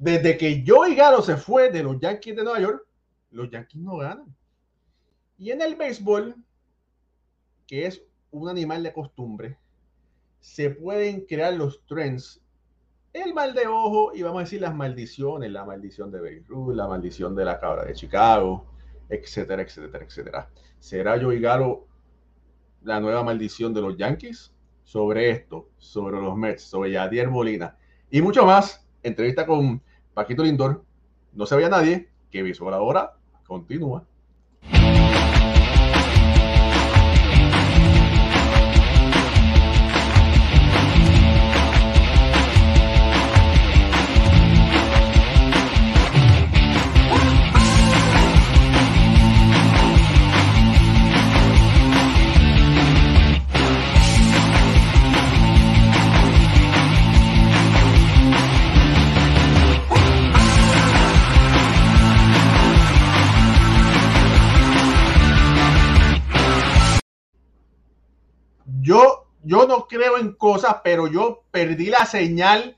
[0.00, 2.86] Desde que Joey Galo se fue de los Yankees de Nueva York,
[3.32, 4.34] los Yankees no ganan.
[5.36, 6.36] Y en el béisbol,
[7.66, 9.58] que es un animal de costumbre,
[10.38, 12.40] se pueden crear los trends.
[13.12, 16.88] El mal de ojo y vamos a decir las maldiciones, la maldición de Beirut, la
[16.88, 18.72] maldición de la cabra de Chicago,
[19.10, 20.50] etcétera, etcétera, etcétera.
[20.78, 21.86] ¿Será Joey Galo
[22.84, 24.54] la nueva maldición de los Yankees?
[24.82, 27.76] Sobre esto, sobre los Mets, sobre Yadier Molina
[28.10, 28.86] y mucho más.
[29.02, 29.82] Entrevista con
[30.20, 30.84] Paquito Lindor.
[31.32, 33.14] No se vaya nadie, que Visual ahora
[33.46, 34.04] continúa.
[69.50, 72.76] Yo, no creo en cosas, pero yo perdí la señal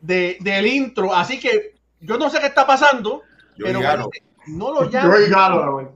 [0.00, 3.22] de, del intro, así que yo no sé qué está pasando,
[3.56, 5.72] Yo pero parece- no lo llamo.
[5.72, 5.86] Güey.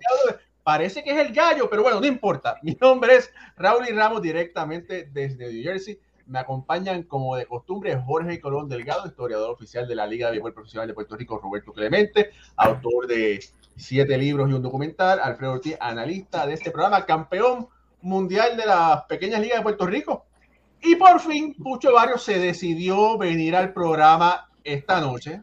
[0.62, 2.56] Parece que es el gallo, pero bueno, no importa.
[2.62, 5.98] Mi nombre es Raúl y Ramos, directamente desde New Jersey.
[6.27, 10.55] Me acompañan, como de costumbre, Jorge Colón Delgado, historiador oficial de la Liga de Béisbol
[10.55, 13.41] Profesional de Puerto Rico, Roberto Clemente, autor de
[13.77, 17.67] siete libros y un documental, Alfredo Ortiz, analista de este programa, campeón
[18.03, 20.27] mundial de las pequeñas ligas de Puerto Rico.
[20.81, 25.42] Y por fin, Pucho Barrios se decidió venir al programa esta noche.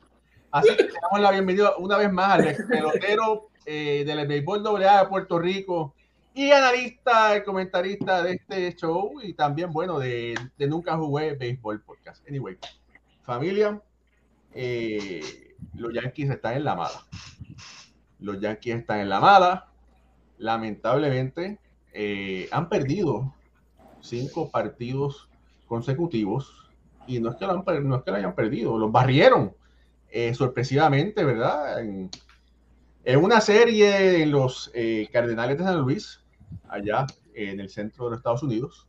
[0.51, 5.09] Así que damos la bienvenida una vez más al pelotero eh, del béisbol AA de
[5.09, 5.93] Puerto Rico
[6.33, 11.81] y analista, y comentarista de este show y también, bueno, de, de Nunca Jugué Béisbol
[11.81, 12.27] Podcast.
[12.27, 12.57] Anyway,
[13.23, 13.81] familia,
[14.53, 17.05] eh, los Yankees están en la mala.
[18.19, 19.67] Los Yankees están en la mala.
[20.37, 21.59] Lamentablemente,
[21.93, 23.33] eh, han perdido
[24.01, 25.29] cinco partidos
[25.67, 26.69] consecutivos
[27.07, 27.63] y no es que lo,
[28.13, 29.55] hayan perdido, los barrieron
[30.11, 31.81] eh, sorpresivamente, ¿verdad?
[31.81, 32.09] En,
[33.19, 36.23] una serie en los eh, Cardenales de San Luis,
[36.67, 38.87] allá en el centro de los Estados Unidos.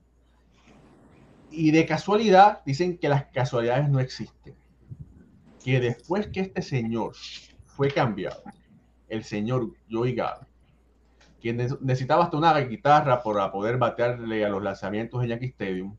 [1.51, 4.55] Y de casualidad, dicen que las casualidades no existen.
[5.65, 7.15] Que después que este señor
[7.67, 8.43] fue cambiado,
[9.09, 10.47] el señor Joey Galo,
[11.41, 15.97] quien ne- necesitaba hasta una guitarra para poder batearle a los lanzamientos en Yankee Stadium,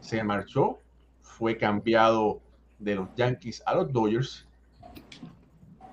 [0.00, 0.78] se marchó,
[1.20, 2.40] fue cambiado
[2.78, 4.46] de los Yankees a los Dodgers.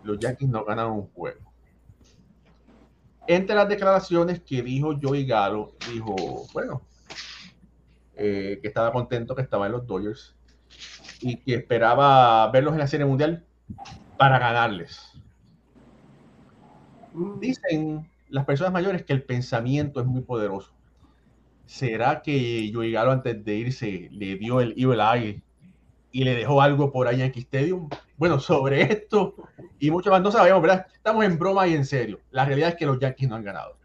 [0.03, 1.41] Los Yankees no ganaron un juego.
[3.25, 6.15] Entre las declaraciones que dijo Joey Galo, dijo,
[6.53, 6.81] bueno,
[8.15, 10.35] eh, que estaba contento que estaba en los Dodgers
[11.19, 13.45] y que esperaba verlos en la Serie Mundial
[14.17, 15.11] para ganarles.
[17.39, 20.73] Dicen las personas mayores que el pensamiento es muy poderoso.
[21.65, 25.41] ¿Será que Joey Galo antes de irse le dio el evil eye
[26.11, 27.89] y le dejó algo por ahí en Stadium?
[28.17, 29.35] Bueno, sobre esto
[29.79, 30.87] y mucho más no sabemos, ¿verdad?
[30.93, 32.19] Estamos en broma y en serio.
[32.31, 33.77] La realidad es que los Yankees no han ganado.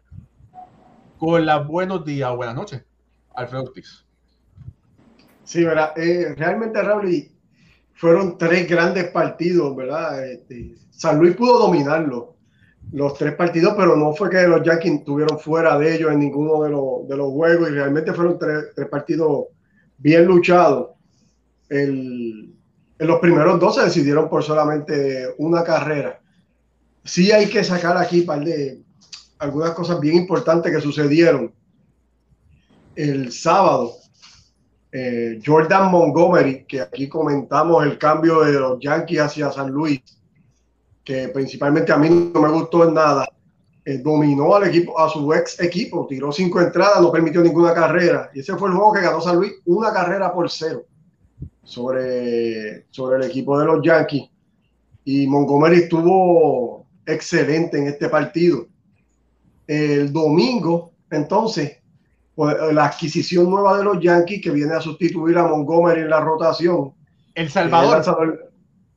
[1.17, 2.83] Con las buenos días buenas noches,
[3.35, 4.05] Alfredo Ortiz.
[5.43, 5.97] Sí, ¿verdad?
[5.97, 7.29] Eh, realmente, Raúl,
[7.93, 10.25] fueron tres grandes partidos, ¿verdad?
[10.25, 12.35] Este, San Luis pudo dominarlo,
[12.93, 16.61] los tres partidos, pero no fue que los Yankees estuvieron fuera de ellos en ninguno
[16.61, 19.45] de los, de los juegos y realmente fueron tres, partidos
[19.97, 20.91] bien luchados.
[21.69, 22.53] El-
[22.99, 26.21] en los primeros dos se decidieron por solamente una carrera.
[27.03, 28.83] Sí hay que sacar aquí par de
[29.39, 31.51] algunas cosas bien importantes que sucedieron.
[32.95, 33.95] El sábado,
[34.91, 40.01] eh, Jordan Montgomery, que aquí comentamos el cambio de los Yankees hacia San Luis,
[41.03, 43.27] que principalmente a mí no me gustó en nada,
[43.85, 48.29] eh, dominó al equipo, a su ex equipo, tiró cinco entradas, no permitió ninguna carrera,
[48.33, 50.85] y ese fue el juego que ganó San Luis, una carrera por cero
[51.63, 54.29] sobre, sobre el equipo de los Yankees.
[55.05, 58.67] Y Montgomery estuvo excelente en este partido.
[59.67, 61.77] El domingo, entonces,
[62.35, 66.21] pues, la adquisición nueva de los Yankees que viene a sustituir a Montgomery en la
[66.21, 66.93] rotación.
[67.35, 68.52] El El, Salvador.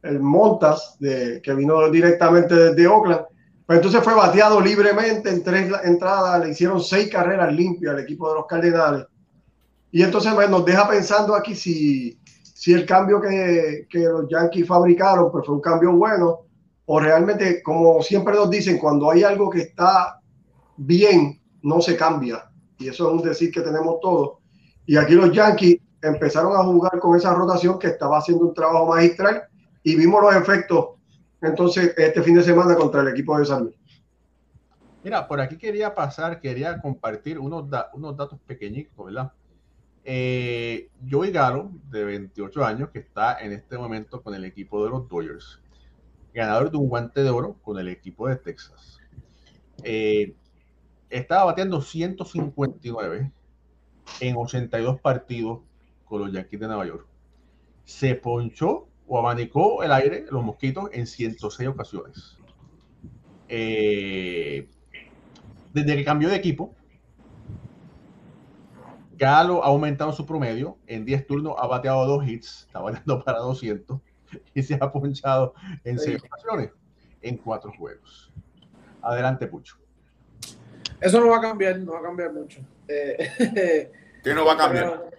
[0.06, 3.22] El Montas, de, que vino directamente desde Oakland.
[3.66, 8.28] Pues entonces fue bateado libremente en tres entradas, le hicieron seis carreras limpias al equipo
[8.28, 9.06] de los Cardenales.
[9.90, 14.66] Y entonces pues, nos deja pensando aquí si, si el cambio que, que los Yankees
[14.66, 16.46] fabricaron pues, fue un cambio bueno
[16.86, 20.20] o realmente, como siempre nos dicen, cuando hay algo que está
[20.76, 22.48] bien, no se cambia.
[22.78, 24.38] Y eso es un decir que tenemos todos.
[24.86, 28.86] Y aquí los Yankees empezaron a jugar con esa rotación que estaba haciendo un trabajo
[28.86, 29.42] magistral
[29.86, 30.96] y vimos los efectos
[31.40, 33.76] entonces este fin de semana contra el equipo de San Luis.
[35.04, 39.32] Mira, por aquí quería pasar, quería compartir unos, unos datos pequeñitos, ¿verdad?
[40.02, 44.90] Eh, Joey Galo, de 28 años, que está en este momento con el equipo de
[44.90, 45.60] los Dodgers,
[46.34, 48.98] ganador de un guante de oro con el equipo de Texas.
[49.84, 50.34] Eh,
[51.10, 53.30] estaba bateando 159
[54.18, 55.60] en 82 partidos
[56.04, 57.06] con los Yankees de Nueva York.
[57.84, 62.38] Se ponchó o abanicó el aire, los mosquitos, en 106 ocasiones.
[63.48, 64.68] Eh,
[65.72, 66.74] desde que cambió de equipo,
[69.16, 70.76] Galo ha aumentado su promedio.
[70.86, 74.00] En 10 turnos ha bateado dos hits, está bateando para 200
[74.54, 75.54] y se ha ponchado
[75.84, 76.70] en 6 ocasiones
[77.22, 78.32] en 4 juegos.
[79.02, 79.76] Adelante, Pucho.
[81.00, 82.60] Eso no va a cambiar, no va a cambiar mucho.
[82.88, 83.90] Eh,
[84.24, 85.10] ¿Qué no va a cambiar?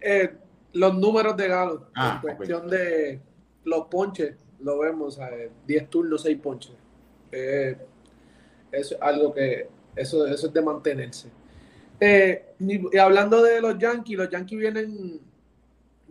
[0.00, 0.36] eh,
[0.72, 3.20] los números de Galo, ah, en cuestión de
[3.66, 5.18] los ponches, lo vemos,
[5.66, 6.72] 10 turnos, 6 ponches.
[7.32, 7.76] Eh,
[8.72, 11.28] es algo que, eso, eso es de mantenerse.
[11.98, 15.20] Eh, y hablando de los Yankees, los Yankees vienen,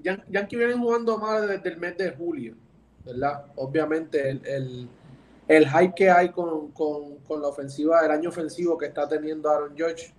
[0.03, 2.55] Yankees vienen jugando más desde el mes de julio,
[3.05, 3.45] ¿verdad?
[3.55, 4.89] Obviamente el, el,
[5.47, 9.49] el hype que hay con, con, con, la ofensiva, el año ofensivo que está teniendo
[9.49, 10.13] Aaron George,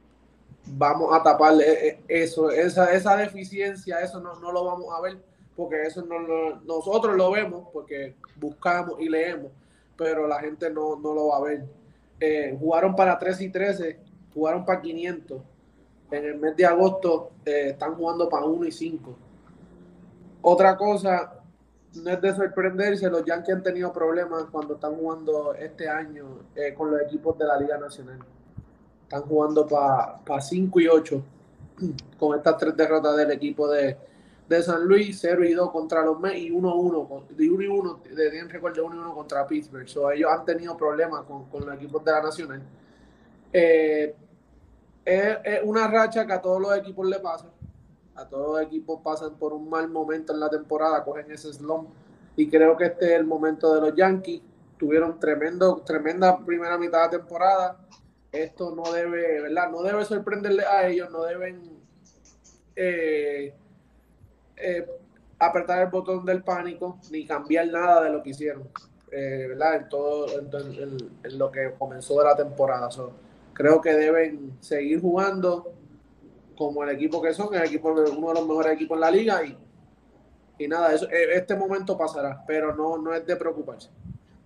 [0.68, 5.00] vamos a taparle e, e, eso, esa, esa deficiencia, eso no, no lo vamos a
[5.02, 5.18] ver,
[5.56, 9.50] porque eso no, nosotros lo vemos, porque buscamos y leemos,
[9.96, 11.64] pero la gente no, no lo va a ver.
[12.20, 13.98] Eh, jugaron para 3 y 13,
[14.34, 15.40] jugaron para 500
[16.10, 19.16] en el mes de agosto eh, están jugando para 1 y 5.
[20.42, 21.40] Otra cosa,
[21.94, 26.74] no es de sorprenderse, los Yankees han tenido problemas cuando están jugando este año eh,
[26.74, 28.18] con los equipos de la Liga Nacional.
[29.02, 31.22] Están jugando para 5 y 8
[32.18, 33.96] con estas tres derrotas del equipo de,
[34.62, 38.00] San Luis, 0 y 2 contra los Mets y 1 1, de 1 y 1,
[38.14, 39.86] tienen récord de 1 y 1 contra Pittsburgh.
[40.14, 42.62] ellos han tenido problemas con, con los equipos de la Nacional.
[43.52, 44.14] Eh,
[45.04, 47.46] es, una racha que a todos los equipos le pasa.
[48.14, 51.90] A todos los equipos pasan por un mal momento en la temporada, cogen ese slump.
[52.36, 54.42] Y creo que este es el momento de los Yankees.
[54.78, 57.78] Tuvieron tremendo, tremenda primera mitad de temporada.
[58.30, 59.70] Esto no debe, ¿verdad?
[59.70, 61.62] No debe sorprenderle a ellos, no deben
[62.74, 63.54] eh,
[64.56, 64.86] eh,
[65.38, 68.68] apretar el botón del pánico ni cambiar nada de lo que hicieron,
[69.12, 69.76] eh, ¿verdad?
[69.76, 72.88] En todo, en, lo que comenzó de la temporada
[73.52, 75.72] creo que deben seguir jugando
[76.56, 79.44] como el equipo que son, el equipo uno de los mejores equipos en la liga
[79.44, 79.56] y,
[80.58, 83.90] y nada, eso, e, este momento pasará, pero no, no es de preocuparse.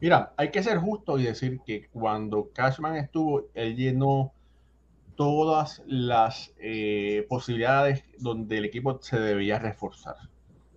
[0.00, 4.32] Mira, hay que ser justo y decir que cuando Cashman estuvo, él llenó
[5.20, 10.16] todas las eh, posibilidades donde el equipo se debía reforzar.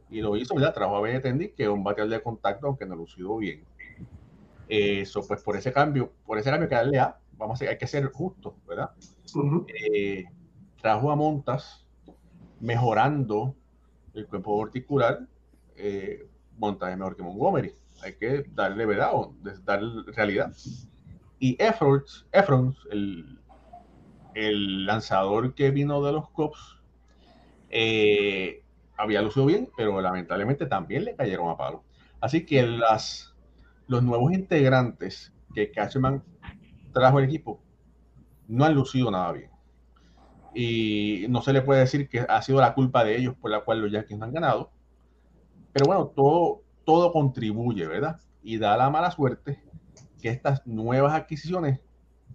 [0.09, 0.73] Y lo hizo, ¿verdad?
[0.73, 3.63] Trajo a Benetendi, que es un bateador de contacto, aunque no lo lucido bien.
[4.67, 7.87] Eso, pues por ese cambio, por ese cambio que darle a vamos a hay que
[7.87, 8.91] ser justos, ¿verdad?
[9.67, 10.25] Eh,
[10.81, 11.85] trajo a Montas
[12.59, 13.55] mejorando
[14.13, 15.25] el cuerpo articular,
[15.77, 17.71] eh, Montas es mejor que Montgomery.
[18.01, 20.53] Hay que darle verdad o darle realidad.
[21.39, 23.39] Y Efforts, Efrons, el,
[24.35, 26.77] el lanzador que vino de los Cops,
[27.69, 28.63] eh,
[28.97, 31.83] había lucido bien, pero lamentablemente también le cayeron a palo.
[32.21, 33.35] Así que las,
[33.87, 36.23] los nuevos integrantes que Cashman
[36.93, 37.61] trajo el equipo,
[38.47, 39.49] no han lucido nada bien.
[40.53, 43.61] Y no se le puede decir que ha sido la culpa de ellos por la
[43.61, 44.71] cual los Yankees no han ganado.
[45.71, 48.19] Pero bueno, todo, todo contribuye, ¿verdad?
[48.43, 49.63] Y da la mala suerte
[50.21, 51.79] que estas nuevas adquisiciones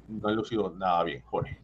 [0.08, 1.62] no han lucido nada bien, Jorge.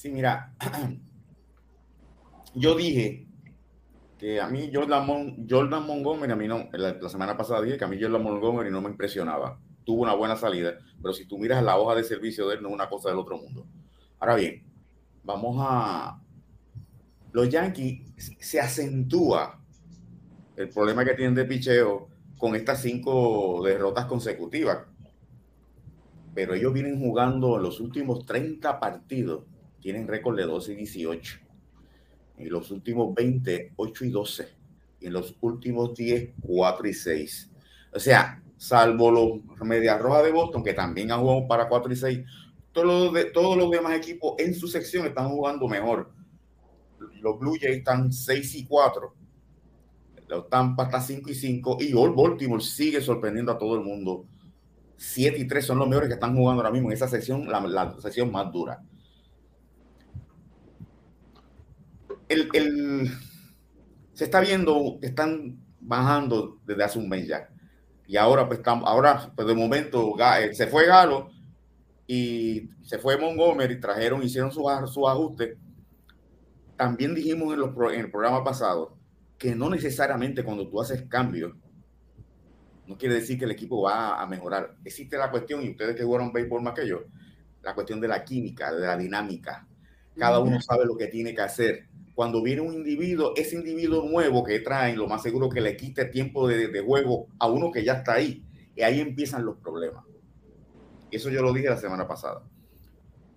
[0.00, 0.54] Sí, mira,
[2.54, 3.26] yo dije
[4.18, 7.84] que a mí Jordan, Jordan Montgomery, a mí no, la, la, semana pasada dije que
[7.84, 11.62] a mí Jordan Montgomery no me impresionaba tuvo una buena salida, pero si tú miras
[11.62, 13.66] la hoja de servicio de él, no es una cosa del otro mundo.
[14.18, 14.62] Ahora bien,
[15.22, 16.18] vamos a...
[17.32, 18.00] Los Yankees
[18.38, 19.60] se acentúa
[20.56, 24.78] el problema que tienen de picheo con estas cinco derrotas consecutivas.
[26.34, 29.44] Pero ellos vienen jugando en los últimos 30 partidos,
[29.80, 31.38] tienen récord de 12 y 18.
[32.38, 34.48] En los últimos 20, 8 y 12.
[35.00, 37.50] Y en los últimos 10, 4 y 6.
[37.92, 41.96] O sea, salvo los Medias Rojas de Boston, que también han jugado para 4 y
[41.96, 42.20] 6,
[42.72, 46.12] todos los, de, todos los demás equipos en su sección están jugando mejor.
[47.20, 49.14] Los Blue Jays están 6 y 4,
[50.28, 54.26] los Tampa está 5 y 5, y Old Baltimore sigue sorprendiendo a todo el mundo.
[54.98, 57.60] 7 y 3 son los mejores que están jugando ahora mismo en esa sección, la,
[57.60, 58.82] la sección más dura.
[62.30, 63.10] El, el,
[64.14, 67.48] se está viendo que están bajando desde hace un mes ya.
[68.06, 71.30] Y ahora, pues, estamos, ahora, pues de momento, eh, se fue Galo
[72.06, 75.56] y se fue Montgomery, trajeron, hicieron sus su ajustes.
[76.76, 78.96] También dijimos en, los, en el programa pasado
[79.36, 81.54] que no necesariamente cuando tú haces cambios,
[82.86, 84.76] no quiere decir que el equipo va a mejorar.
[84.84, 87.04] Existe la cuestión, y ustedes que jugaron béisbol más que yo,
[87.62, 89.66] la cuestión de la química, de la dinámica.
[90.16, 91.89] Cada uno sabe lo que tiene que hacer.
[92.20, 96.04] Cuando viene un individuo, ese individuo nuevo que traen, lo más seguro que le quite
[96.04, 98.44] tiempo de, de juego a uno que ya está ahí.
[98.76, 100.04] Y ahí empiezan los problemas.
[101.10, 102.42] Eso yo lo dije la semana pasada.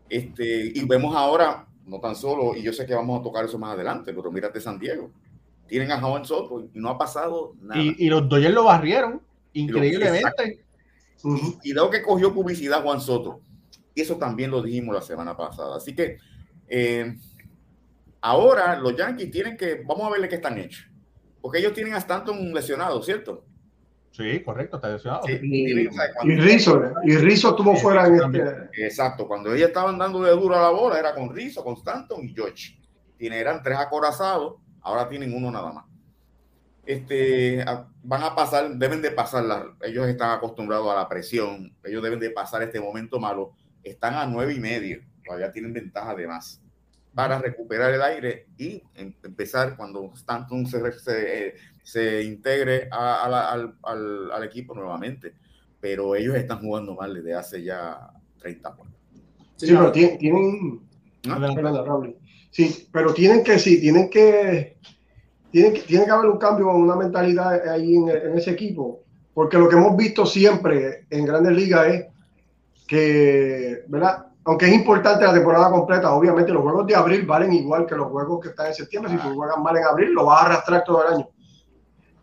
[0.09, 3.57] Este, y vemos ahora, no tan solo, y yo sé que vamos a tocar eso
[3.57, 5.11] más adelante, pero mírate San Diego.
[5.65, 7.81] Tienen a Juan Soto y no ha pasado nada.
[7.81, 9.21] Y, los Dodgers lo barrieron,
[9.53, 10.65] increíblemente.
[11.23, 13.39] Y, y, que cogió publicidad Juan Soto.
[13.95, 15.77] Y eso también lo dijimos la semana pasada.
[15.77, 16.17] Así que
[16.67, 17.15] eh,
[18.23, 20.87] ahora los Yankees tienen que, vamos a verle qué están hechos.
[21.41, 23.45] Porque ellos tienen a Stanton lesionado, ¿cierto?
[24.11, 25.27] Sí, correcto, está lesionado.
[25.27, 28.85] y, Rizzo, y Rizzo estuvo fuera en este...
[28.85, 32.23] Exacto, cuando ellos estaban dando de duro a la bola era con Rizzo, con Stanton
[32.23, 32.79] y George.
[33.17, 35.85] Tienen, eran tres acorazados, ahora tienen uno nada más.
[36.85, 37.63] Este,
[38.03, 39.43] van a pasar, deben de pasar,
[39.81, 43.51] ellos están acostumbrados a la presión, ellos deben de pasar este momento malo
[43.83, 46.62] están a nueve y medio, todavía tienen ventaja de más
[47.13, 51.53] para recuperar el aire y em, empezar cuando Stanton se, se,
[51.83, 55.33] se integre al, al, al, equipo nuevamente.
[55.79, 58.87] Pero ellos están jugando mal desde hace ya 30 años.
[59.55, 60.81] Sí, pero tienen...
[62.49, 64.77] Sí, pero tienen que, sí, tienen que,
[65.51, 69.03] tienen que, tiene que haber un cambio, una mentalidad ahí en, en ese equipo,
[69.33, 72.05] porque lo que hemos visto siempre en grandes ligas es
[72.87, 74.27] que, ¿verdad?
[74.45, 78.07] Aunque es importante la temporada completa, obviamente los juegos de abril valen igual que los
[78.07, 79.11] juegos que están en septiembre.
[79.11, 81.29] Si tú juegas mal en abril, lo vas a arrastrar todo el año.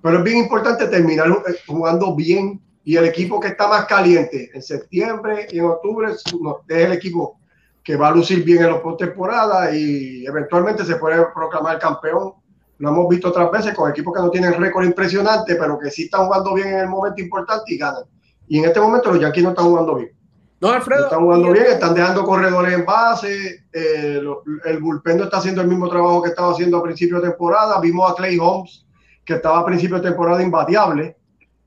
[0.03, 4.51] Pero es bien importante terminar eh, jugando bien y el equipo que está más caliente
[4.53, 6.25] en septiembre y en octubre es
[6.69, 7.39] el equipo
[7.83, 12.35] que va a lucir bien en los postemporada y eventualmente se puede proclamar campeón.
[12.79, 16.05] Lo hemos visto otras veces con equipos que no tienen récord impresionante, pero que sí
[16.05, 18.05] están jugando bien en el momento importante y ganan.
[18.49, 20.11] Y en este momento los Yankees no están jugando bien.
[20.61, 21.05] No, Alfredo.
[21.05, 23.65] Están jugando bien, están dejando corredores en base.
[23.73, 24.21] Eh,
[24.67, 27.81] el bullpen no está haciendo el mismo trabajo que estaba haciendo a principio de temporada.
[27.81, 28.85] Vimos a Clay Holmes,
[29.25, 31.17] que estaba a principio de temporada imbateable.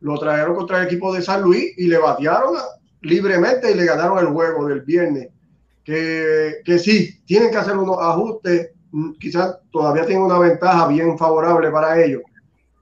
[0.02, 2.54] Lo trajeron contra el equipo de San Luis y le batearon
[3.02, 5.30] libremente y le ganaron el juego del viernes.
[5.84, 8.70] Que, que sí, tienen que hacer unos ajustes.
[8.92, 12.22] Mm, quizás todavía tienen una ventaja bien favorable para ellos.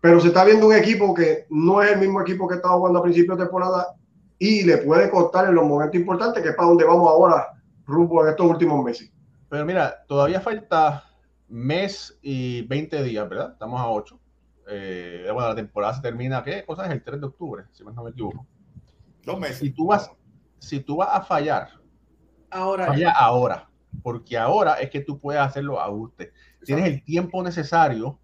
[0.01, 2.99] Pero se está viendo un equipo que no es el mismo equipo que estaba jugando
[2.99, 3.95] a principio de temporada
[4.41, 8.23] y le puede costar en los momentos importantes, que es para donde vamos ahora rumbo
[8.23, 9.13] en estos últimos meses.
[9.47, 11.03] Pero mira, todavía falta
[11.47, 13.51] mes y 20 días, ¿verdad?
[13.51, 14.19] Estamos a 8.
[14.67, 16.91] Eh, bueno, la temporada se termina, ¿qué cosa es?
[16.91, 18.47] El 3 de octubre, si no me equivoco.
[19.23, 19.59] Dos meses.
[19.59, 20.09] Si tú vas,
[20.57, 21.69] si tú vas a fallar,
[22.49, 23.69] ahora, falla ahora,
[24.01, 26.33] porque ahora es que tú puedes hacer los ajustes.
[26.65, 28.17] Tienes el tiempo necesario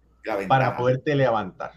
[0.48, 1.70] para poderte levantar.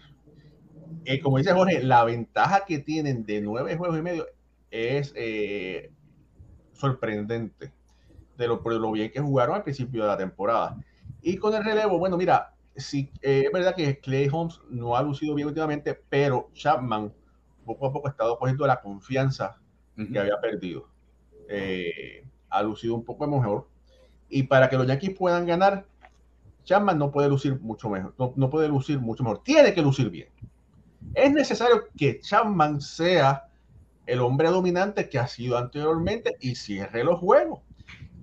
[1.04, 4.26] Eh, como dice Jorge, la ventaja que tienen de nueve juegos y medio
[4.70, 5.92] es eh,
[6.72, 7.72] sorprendente
[8.36, 10.78] de lo, por lo bien que jugaron al principio de la temporada.
[11.20, 15.02] Y con el relevo, bueno, mira, sí, eh, es verdad que Clay Holmes no ha
[15.02, 17.12] lucido bien últimamente, pero Chapman
[17.64, 19.58] poco a poco ha estado cogiendo la confianza
[19.96, 20.88] que había perdido.
[22.48, 23.68] ha lucido un poco mejor.
[24.28, 25.84] Y para que los Yankees puedan ganar,
[26.64, 30.28] Chapman no puede lucir mucho mejor, no puede lucir mucho mejor, tiene que lucir bien
[31.14, 33.48] es necesario que Chapman sea
[34.06, 37.60] el hombre dominante que ha sido anteriormente y cierre los juegos.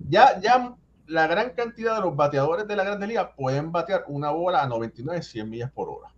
[0.08, 0.74] Ya, ya
[1.06, 4.66] la gran cantidad de los bateadores de la Grande Liga pueden batear una bola a
[4.66, 6.12] 99, 100 millas por hora.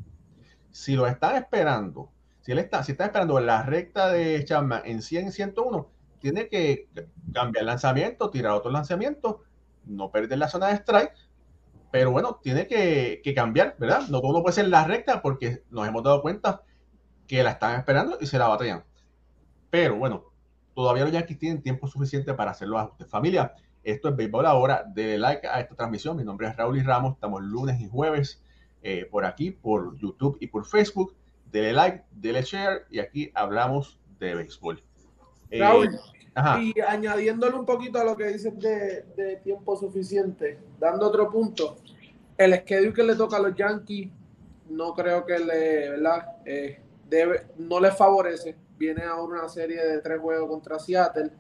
[0.70, 5.02] Si lo están esperando, si él está, si está esperando la recta de Chapman en
[5.02, 6.88] 100, 101, tiene que
[7.32, 9.42] cambiar el lanzamiento, tirar otro lanzamiento,
[9.84, 11.12] no perder la zona de strike
[11.92, 14.08] pero bueno, tiene que, cambiar, ¿verdad?
[14.08, 16.62] No todo puede ser la recta porque nos hemos dado cuenta
[17.28, 18.82] que la están esperando y se la batallan.
[19.68, 20.24] Pero bueno,
[20.74, 23.08] todavía los Yankees tienen tiempo suficiente para hacer los ajustes.
[23.08, 23.52] Familia,
[23.84, 24.84] esto es Béisbol Ahora.
[24.86, 26.16] Dele like a esta transmisión.
[26.16, 27.12] Mi nombre es Raúl y Ramos.
[27.12, 28.42] Estamos lunes y jueves
[28.82, 31.14] eh, por aquí, por YouTube y por Facebook.
[31.50, 34.82] Dele like, dele share y aquí hablamos de béisbol.
[35.50, 35.60] Eh,
[36.60, 41.76] Y añadiéndole un poquito a lo que dices de, tiempo suficiente, dando otro punto,
[42.38, 44.10] el schedule que le toca a los Yankees
[44.70, 46.36] no creo que le, ¿verdad?
[46.46, 48.56] Eh, debe, no les favorece.
[48.78, 51.30] Viene ahora una serie de tres juegos contra Seattle.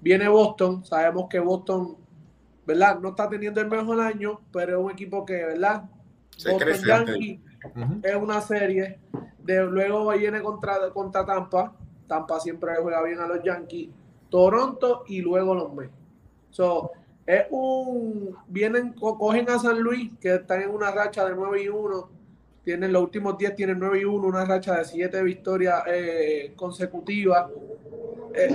[0.00, 1.96] Viene Boston, sabemos que Boston,
[2.66, 3.00] ¿verdad?
[3.00, 5.84] No está teniendo el mejor año, pero es un equipo que, ¿verdad?
[6.36, 7.42] Se Boston Yankee
[8.02, 8.98] es una serie.
[9.38, 11.74] De, luego viene contra, contra Tampa.
[12.06, 13.90] Tampa siempre juega bien a los Yankees.
[14.28, 15.92] Toronto y luego los Mets.
[16.50, 16.92] So,
[17.26, 18.36] es un.
[18.48, 22.10] Vienen, cogen a San Luis, que están en una racha de 9 y 1.
[22.64, 27.50] Tienen los últimos 10, tienen 9 y 1, una racha de 7 victorias eh, consecutivas.
[28.34, 28.48] Eh,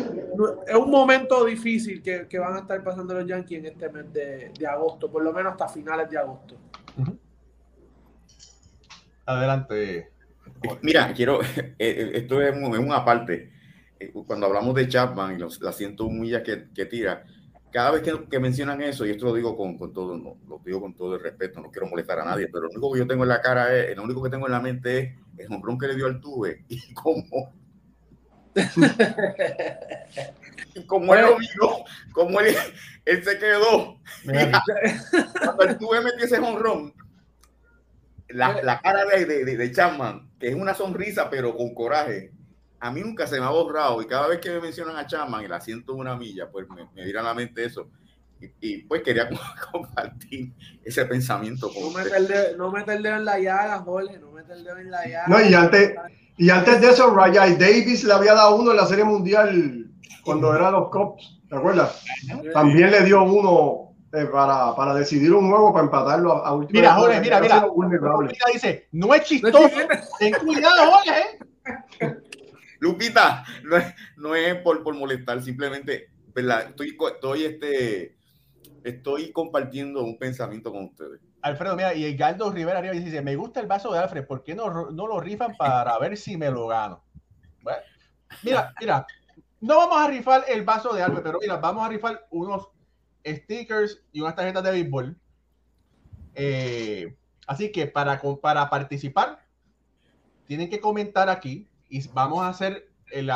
[0.68, 4.12] es un momento difícil que, que, van a estar pasando los Yankees en este mes
[4.12, 6.56] de, de agosto, por lo menos hasta finales de agosto.
[9.26, 10.12] Adelante.
[10.82, 11.42] Mira, quiero,
[11.80, 13.52] eh, esto es un, una parte.
[14.26, 17.26] Cuando hablamos de Chapman y los, las 101 millas que, que tira,
[17.72, 20.82] cada vez que, mencionan eso, y esto lo digo con, con todo, no, lo digo
[20.82, 23.24] con todo el respeto, no quiero molestar a nadie, pero lo único que yo tengo
[23.24, 25.88] en la cara es, lo único que tengo en la mente es el hombrón que
[25.88, 27.54] le dio al tuve y cómo.
[30.88, 32.56] como él lo vio, como él,
[33.06, 34.00] él se quedó.
[34.24, 36.94] Cuando el tuve metió ese honrón,
[38.30, 42.32] la, la cara de, de, de Chapman, que es una sonrisa, pero con coraje,
[42.80, 45.44] a mí nunca se me ha borrado y cada vez que me mencionan a Chapman,
[45.44, 47.90] el asiento de una milla, pues me, me a la mente eso.
[48.62, 49.28] Y, pues quería
[49.72, 51.70] compartir ese pensamiento.
[51.78, 54.64] no mete, el dedo, no mete el dedo en la llaga, Jorge, no mete el
[54.64, 55.28] dedo en la llaga.
[55.28, 55.94] No, y antes,
[56.38, 59.92] y antes de eso, Ryan Davis le había dado uno en la Serie Mundial
[60.24, 62.02] cuando eran los Cops, ¿te acuerdas?
[62.54, 66.80] También le dio uno eh, para, para, decidir un juego, para empatarlo a, a última
[66.80, 67.68] Mira, Jorge, mira, mira.
[67.78, 69.70] Mira, dice, no es chistoso.
[70.18, 71.40] Ten cuidado, Jorge.
[72.80, 76.70] Lupita, no es, no es por, por molestar, simplemente, ¿verdad?
[76.70, 78.18] Estoy, estoy, este,
[78.84, 81.20] estoy compartiendo un pensamiento con ustedes.
[81.42, 84.56] Alfredo, mira, y Galdo Rivera arriba dice, me gusta el vaso de Alfred, ¿por qué
[84.56, 87.04] no, no lo rifan para ver si me lo gano?
[87.62, 87.80] Bueno,
[88.44, 89.06] mira, mira,
[89.62, 92.70] no vamos a rifar el vaso de Alfred, pero mira, vamos a rifar unos
[93.26, 95.18] stickers y unas tarjetas de béisbol.
[96.36, 97.16] Eh,
[97.48, 99.46] así que para, para participar,
[100.46, 103.32] tienen que comentar aquí y vamos a hacer el,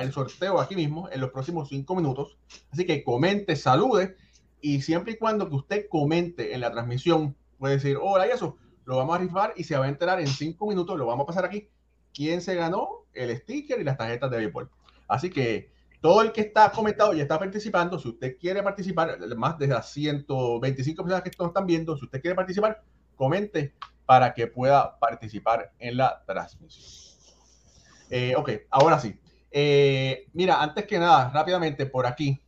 [0.00, 2.38] el sorteo aquí mismo en los próximos cinco minutos.
[2.70, 4.16] Así que comente, salude
[4.60, 8.56] y siempre y cuando que usted comente en la transmisión, puede decir, hola, y eso,
[8.84, 11.26] lo vamos a rifar y se va a enterar en cinco minutos, lo vamos a
[11.26, 11.68] pasar aquí,
[12.14, 14.70] quién se ganó el sticker y las tarjetas de béisbol.
[15.06, 15.73] Así que
[16.04, 19.88] todo el que está comentado y está participando, si usted quiere participar, más de las
[19.88, 22.82] 125 personas que están viendo, si usted quiere participar,
[23.16, 23.72] comente
[24.04, 26.84] para que pueda participar en la transmisión.
[28.10, 29.18] Eh, ok, ahora sí.
[29.50, 32.38] Eh, mira, antes que nada, rápidamente por aquí.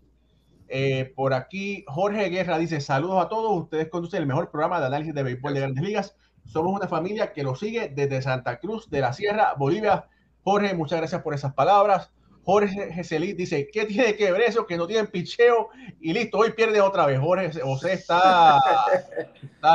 [0.69, 3.62] Eh, por aquí, Jorge Guerra dice: Saludos a todos.
[3.62, 6.14] Ustedes conducen el mejor programa de análisis de béisbol de grandes ligas.
[6.45, 10.11] Somos una familia que lo sigue desde Santa Cruz de la Sierra, Bolivia.
[10.45, 12.12] Jorge, muchas gracias por esas palabras.
[12.46, 14.68] Jorge Geselí dice: ¿Qué tiene que ver eso?
[14.68, 17.18] Que no tienen picheo y listo, hoy pierde otra vez.
[17.18, 18.61] Jorge José está,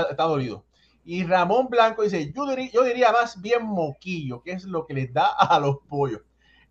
[0.09, 0.63] está, dolido.
[1.03, 4.93] Y Ramón Blanco dice, yo diría, yo diría más bien moquillo, que es lo que
[4.93, 6.21] les da a los pollos.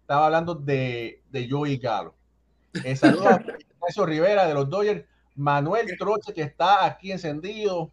[0.00, 2.14] Estaba hablando de, de Joey Galo.
[2.82, 3.42] Eh, saludos a
[3.74, 5.04] Ignacio Rivera de los Dodgers.
[5.34, 7.92] Manuel Troche, que está aquí encendido.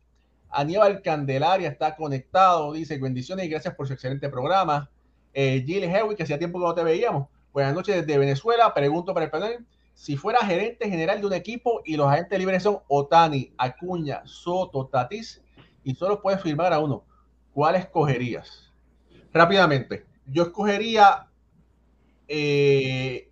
[0.49, 2.71] Aníbal Candelaria está conectado.
[2.71, 4.89] Dice, bendiciones y gracias por su excelente programa.
[5.33, 7.27] Eh, Jill Hewitt, que hacía tiempo que no te veíamos.
[7.57, 8.71] Buenas noches desde Venezuela.
[8.71, 9.65] Pregunto para el panel.
[9.95, 14.85] Si fuera gerente general de un equipo y los agentes libres son Otani, Acuña, Soto,
[14.85, 15.41] Tatis,
[15.83, 17.03] y solo puedes firmar a uno,
[17.53, 18.71] ¿cuál escogerías?
[19.33, 21.29] Rápidamente, yo escogería
[22.27, 23.31] eh,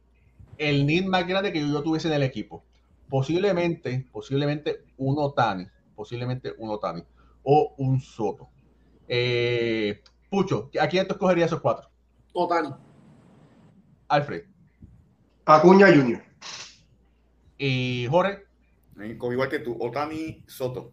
[0.58, 2.64] el need más grande que yo tuviese en el equipo.
[3.08, 7.04] Posiblemente, posiblemente un Otani, posiblemente un Otani
[7.44, 8.50] o un Soto.
[9.08, 11.92] Eh, Pucho, ¿a quién te escogería esos cuatro?
[12.34, 12.85] Otani.
[14.08, 14.44] Alfred.
[15.46, 16.22] Acuña Junior.
[17.58, 18.46] Y Jorge.
[18.98, 20.92] Igual que tú, Otani Soto.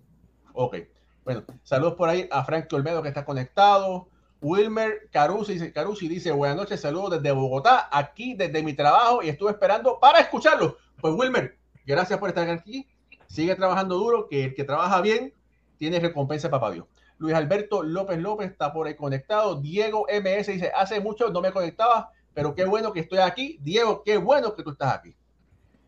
[0.52, 0.76] Ok.
[1.24, 4.08] Bueno, saludos por ahí a Frank Olmedo que está conectado.
[4.40, 9.28] Wilmer Carusi dice, Carusi dice, buenas noches, saludos desde Bogotá, aquí desde mi trabajo y
[9.28, 10.78] estuve esperando para escucharlo.
[11.00, 12.88] Pues Wilmer, gracias por estar aquí.
[13.28, 15.32] Sigue trabajando duro, que el que trabaja bien
[15.78, 16.86] tiene recompensa, papá Dios.
[17.18, 19.60] Luis Alberto López López está por ahí conectado.
[19.60, 23.58] Diego MS dice, hace mucho no me conectaba, pero qué bueno que estoy aquí.
[23.62, 25.14] Diego, qué bueno que tú estás aquí.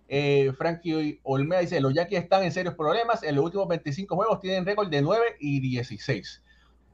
[0.08, 3.22] Eh, Frankie Olmea dice, los Yankees están en serios problemas.
[3.22, 6.42] En los últimos 25 juegos tienen récord de 9 y 16.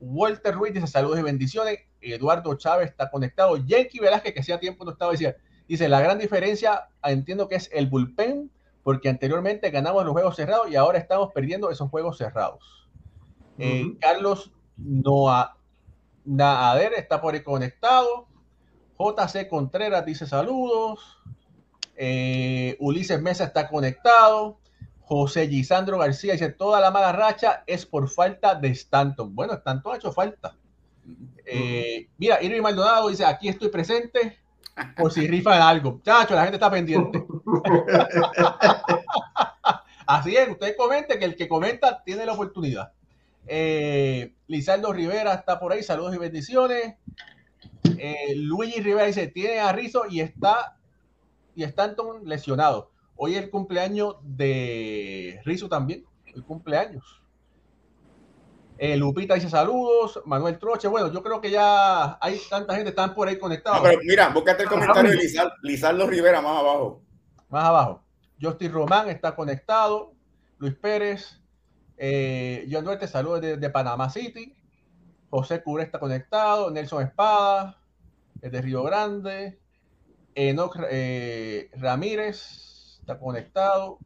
[0.01, 1.79] Walter Ruiz dice, saludos y bendiciones.
[2.01, 3.57] Eduardo Chávez está conectado.
[3.57, 5.37] Yankee Velázquez, que hacía tiempo no estaba, decía,
[5.69, 8.51] dice, la gran diferencia, entiendo que es el bullpen,
[8.83, 12.89] porque anteriormente ganamos los juegos cerrados y ahora estamos perdiendo esos juegos cerrados.
[13.59, 15.59] Eh, Carlos Noa,
[16.25, 18.30] Naader está por ahí conectado.
[19.01, 21.19] JC Contreras dice saludos.
[21.97, 24.59] Eh, Ulises Mesa está conectado.
[25.01, 29.35] José Gisandro García dice: Toda la mala racha es por falta de Stanton.
[29.35, 30.55] Bueno, Stanton ha hecho falta.
[31.47, 34.39] Eh, mira, Irving Maldonado dice, aquí estoy presente
[34.97, 36.01] por si rifan algo.
[36.05, 37.25] Chacho, la gente está pendiente.
[40.07, 42.93] Así es, usted comente que el que comenta tiene la oportunidad.
[43.47, 46.97] Eh, Lizardo Rivera está por ahí, saludos y bendiciones.
[47.99, 50.77] Eh, Luigi Rivera dice, tiene a Rizzo y está
[51.55, 52.91] y Stanton lesionado.
[53.17, 57.21] Hoy es el cumpleaños de Rizzo también, el cumpleaños.
[58.79, 60.89] Eh, Lupita dice saludos, Manuel Troche.
[60.89, 63.81] Bueno, yo creo que ya hay tanta gente, están por ahí conectados.
[63.83, 67.03] pero mira, búscate el comentario de Lizardo Rivera más abajo.
[67.51, 68.03] Más abajo.
[68.41, 70.15] Justin Román está conectado.
[70.57, 71.39] Luis Pérez.
[71.99, 74.57] Eh, John Duarte, saludos desde de Panamá City.
[75.31, 76.71] José Cure está conectado.
[76.71, 77.81] Nelson Espada,
[78.35, 79.61] desde Río Grande.
[80.35, 83.99] Enoch eh, Ramírez está conectado.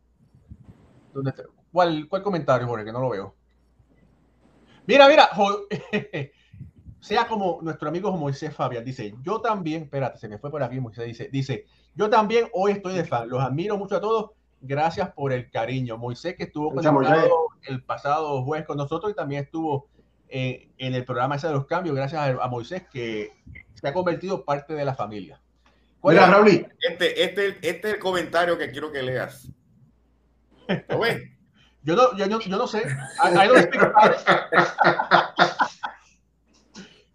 [1.13, 1.45] ¿Dónde está?
[1.73, 2.85] ¿Cuál, ¿Cuál comentario, Jorge?
[2.85, 3.35] Que no lo veo.
[4.87, 5.31] Mira, mira,
[7.01, 10.79] sea como nuestro amigo Moisés Fabián dice, yo también, espérate, se me fue por aquí,
[10.79, 15.13] Moisés dice, dice, yo también hoy estoy de fan, los admiro mucho a todos, gracias
[15.13, 15.97] por el cariño.
[15.97, 19.89] Moisés que estuvo conectado el pasado jueves con nosotros y también estuvo
[20.37, 23.37] eh, en el programa ese de los cambios, gracias a, Moisés que
[23.73, 25.41] se ha convertido parte de la familia.
[26.03, 26.67] Mira, Raúl.
[26.81, 29.49] Este, este, este es el comentario que quiero que leas.
[30.89, 31.23] ¿Lo ves?
[31.85, 32.83] Yo no, yo, yo no sé.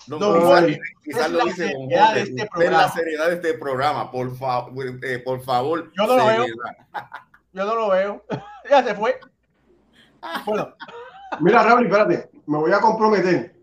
[0.07, 0.67] No, no,
[1.03, 2.81] quizás, lo dice con de este programa.
[2.83, 5.91] la seriedad de este programa, por, favor, eh, por favor.
[5.97, 6.45] Yo no lo veo.
[7.51, 8.25] Yo no lo veo.
[8.69, 9.19] ya se fue.
[10.45, 10.75] Bueno.
[11.39, 12.29] Mira, Raúl, espérate.
[12.49, 13.55] Me voy a comprometer.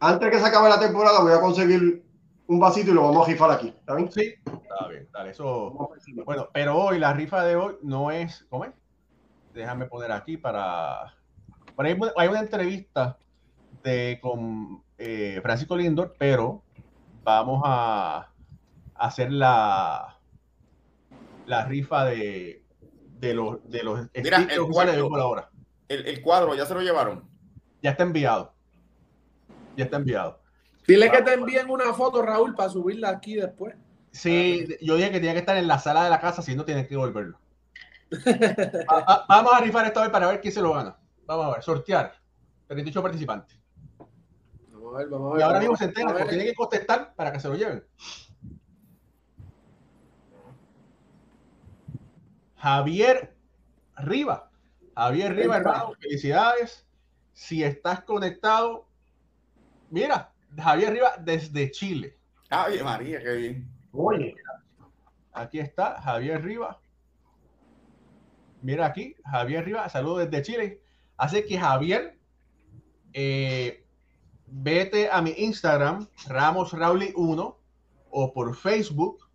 [0.00, 2.02] Antes que se acabe la temporada, voy a conseguir
[2.46, 3.68] un vasito y lo vamos a rifar aquí.
[3.68, 4.10] ¿Está bien?
[4.10, 4.34] Sí.
[4.46, 5.32] Está bien, dale.
[5.32, 5.92] Eso.
[6.24, 8.46] Bueno, pero hoy, la rifa de hoy no es.
[8.48, 8.72] ¿Cómo es?
[9.52, 11.14] déjame poner aquí para...
[11.76, 13.18] hay, una entrevista
[13.82, 16.62] de, con eh, Francisco Lindor, pero
[17.22, 18.30] vamos a,
[18.94, 20.18] hacer la,
[21.44, 22.64] la rifa de,
[23.18, 25.50] de los de los Mira, el, cuadro,
[25.88, 27.35] el, el, cuadro ya se lo llevaron.
[27.86, 28.52] Ya está enviado.
[29.76, 30.40] Ya está enviado.
[30.88, 33.76] Dile que te envíen una foto, Raúl, para subirla aquí después.
[34.10, 36.64] Sí, yo dije que tenía que estar en la sala de la casa, si no
[36.64, 37.38] tienes que devolverlo.
[39.28, 40.96] vamos a rifar esto hoy para ver quién se lo gana.
[41.26, 42.12] Vamos a ver, sortear.
[42.66, 43.56] 38 participantes.
[44.72, 45.40] Vamos a ver, vamos a ver.
[45.40, 47.84] Y ahora mismo se entera que tiene que contestar para que se lo lleven.
[52.56, 53.36] Javier
[53.94, 54.50] Riva.
[54.96, 56.85] Javier Riva, hermano, felicidades.
[57.36, 58.88] Si estás conectado,
[59.90, 62.16] mira, Javier Riva desde Chile.
[62.48, 63.70] Ay, María, qué bien.
[63.92, 64.34] Oye,
[65.34, 66.80] aquí está Javier Riva.
[68.62, 70.80] Mira aquí, Javier Riva, saludos desde Chile.
[71.18, 72.18] Así que Javier,
[73.12, 73.84] eh,
[74.46, 77.58] vete a mi Instagram, Ramos Rauli 1,
[78.12, 79.28] o por Facebook,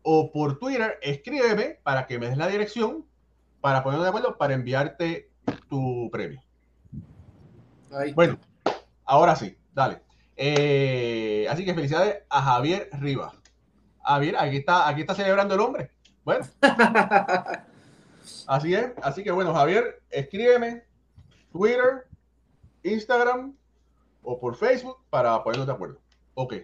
[0.00, 3.04] o por Twitter, escríbeme para que me des la dirección,
[3.60, 5.30] para ponernos de acuerdo, para enviarte
[5.68, 6.45] tu premio.
[8.14, 8.38] Bueno,
[9.04, 10.02] ahora sí, dale.
[10.36, 13.32] Eh, así que felicidades a Javier Riva.
[14.04, 15.90] Javier, aquí está, aquí está celebrando el hombre.
[16.24, 16.46] Bueno.
[18.46, 18.92] Así es.
[19.02, 20.84] Así que bueno, Javier, escríbeme
[21.52, 22.06] Twitter,
[22.82, 23.54] Instagram
[24.22, 26.00] o por Facebook para ponernos de acuerdo.
[26.34, 26.54] Ok.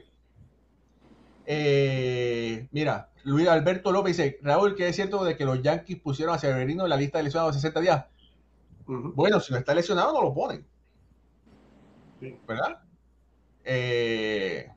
[1.46, 6.34] Eh, mira, Luis Alberto López dice, Raúl, que es cierto de que los Yankees pusieron
[6.34, 8.06] a Severino en la lista de lesionados de 60 días.
[8.86, 10.66] Bueno, si no está lesionado, no lo ponen.
[12.46, 12.82] ¿Verdad?
[13.64, 14.68] Eh,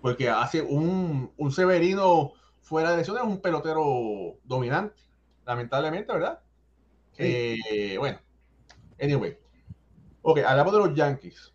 [0.00, 5.00] porque hace un, un Severino fuera de lesiones es un pelotero dominante
[5.44, 6.40] lamentablemente, ¿verdad?
[7.18, 8.18] Eh, bueno,
[9.00, 9.36] anyway.
[10.22, 11.52] Ok, hablamos de los Yankees.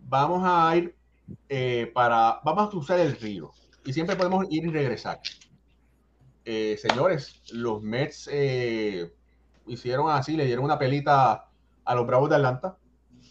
[0.00, 0.96] Vamos a ir
[1.48, 3.52] eh, para, vamos a cruzar el río
[3.84, 5.20] y siempre podemos ir y regresar.
[6.44, 8.28] Eh, señores, los Mets
[9.66, 11.48] hicieron así, le dieron una pelita
[11.84, 12.78] a los Bravos de Atlanta.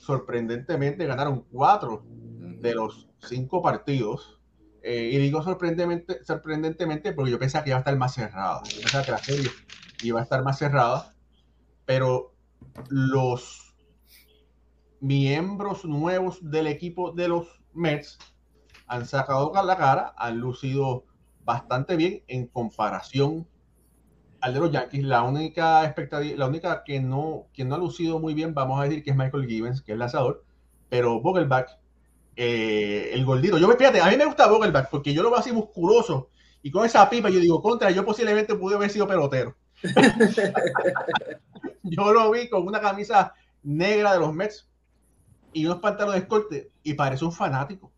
[0.07, 4.39] Sorprendentemente ganaron cuatro de los cinco partidos.
[4.81, 8.63] y digo sorprendentemente, sorprendentemente porque yo pensaba que iba a estar más cerrada.
[8.73, 9.49] Yo pensaba que la serie
[10.01, 11.13] iba a estar más cerrada,
[11.83, 12.33] pero
[12.87, 13.75] los
[15.01, 18.17] miembros nuevos del equipo de los Mets
[18.87, 21.03] han sacado la cara, han lucido
[21.43, 23.45] bastante bien en comparación
[24.41, 25.03] al de los Yankees.
[25.03, 28.83] La única expectativa, la única que no, que no ha lucido muy bien, vamos a
[28.83, 30.43] decir que es Michael Gibbons, que es lanzador,
[30.89, 31.77] pero Vogelback,
[32.35, 33.57] eh, el gordito.
[33.57, 36.29] Yo, fíjate, a mí me gusta Vogelback porque yo lo veo así musculoso
[36.61, 39.55] y con esa pipa yo digo, contra, yo posiblemente pude haber sido pelotero.
[41.83, 44.67] Yo lo vi con una camisa negra de los Mets
[45.53, 47.93] y unos pantalones de corte y parece un fanático.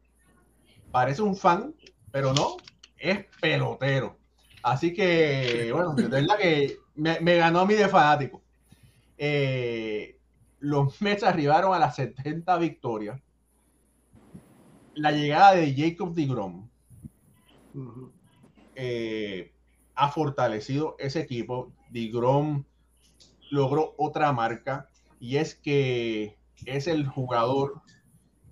[0.91, 1.73] Parece un fan,
[2.11, 2.57] pero no,
[2.97, 4.18] es pelotero.
[4.63, 8.41] Así que, bueno, de verdad que me, me ganó mí de fanático.
[9.17, 10.17] Eh,
[10.59, 13.21] los Mets arribaron a las 70 victorias.
[14.95, 16.67] La llegada de Jacob DeGrom
[18.75, 19.53] eh,
[19.95, 21.71] ha fortalecido ese equipo.
[21.89, 22.63] DeGrom
[23.51, 24.87] logró otra marca
[25.19, 27.81] y es que es el jugador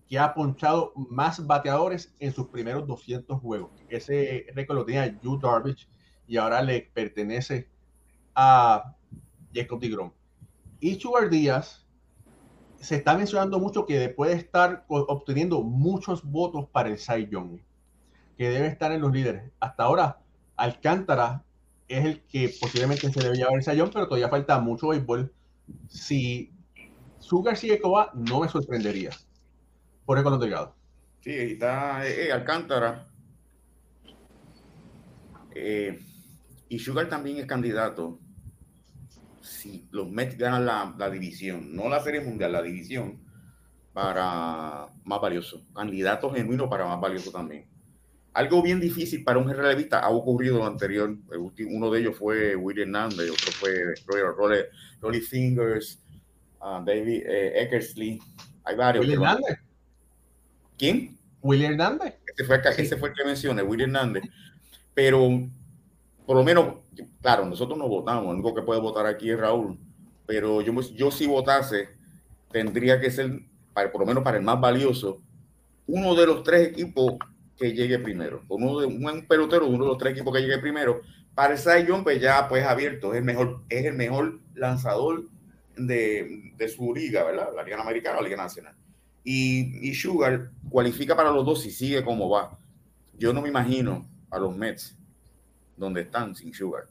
[0.08, 3.72] que ha ponchado más bateadores en sus primeros 200 juegos.
[3.90, 5.88] Ese récord lo tenía Yu Darvish
[6.28, 7.70] y ahora le pertenece
[8.36, 8.96] a
[9.54, 10.12] Jacob DeGrom.
[10.80, 11.86] Y Sugar Díaz
[12.80, 17.28] se está mencionando mucho que puede estar obteniendo muchos votos para el Cy
[18.38, 19.52] que debe estar en los líderes.
[19.60, 20.20] Hasta ahora,
[20.56, 21.44] Alcántara
[21.88, 25.34] es el que posiblemente se debe llevar el Cy pero todavía falta mucho béisbol.
[25.88, 26.54] Si
[27.20, 29.10] Sugar sigue Coba, no me sorprendería.
[30.06, 30.76] Por el color delgado.
[31.22, 33.08] Sí, está eh, eh, Alcántara.
[35.56, 36.00] Eh,
[36.70, 38.20] y Sugar también es candidato
[39.48, 43.20] si los Mets ganan la, división, no la Serie Mundial, la división,
[43.94, 45.66] para más valioso.
[45.74, 47.66] Candidato genuino para más valioso también.
[48.34, 51.18] Algo bien difícil para un relevista ha ocurrido lo anterior.
[51.70, 54.60] Uno de ellos fue William Hernández, otro fue Rolly,
[55.02, 56.04] Rolly Fingers,
[56.62, 58.20] uh, David eh, Eckersley.
[58.64, 59.06] Hay varios.
[60.78, 61.18] ¿Quién?
[61.42, 62.16] William Hernández.
[62.28, 64.24] Ese fue, ese fue el que mencioné, William Hernández.
[64.94, 65.50] Pero
[66.28, 66.76] por lo menos,
[67.22, 69.80] claro, nosotros no votamos, el único que puede votar aquí es Raúl,
[70.26, 71.88] pero yo, yo si votase,
[72.52, 75.22] tendría que ser, por lo menos para el más valioso,
[75.88, 77.14] uno de los tres equipos
[77.56, 81.00] que llegue primero, uno de un pelotero, uno de los tres equipos que llegue primero.
[81.34, 85.30] Para el Cy pues ya pues abierto, es el mejor, es el mejor lanzador
[85.78, 87.52] de, de su liga, ¿verdad?
[87.56, 88.76] La Liga Americana o la Liga Nacional.
[89.24, 92.60] Y, y Sugar cualifica para los dos y sigue como va.
[93.18, 94.97] Yo no me imagino a los Mets
[95.78, 96.88] donde están sin Sugar?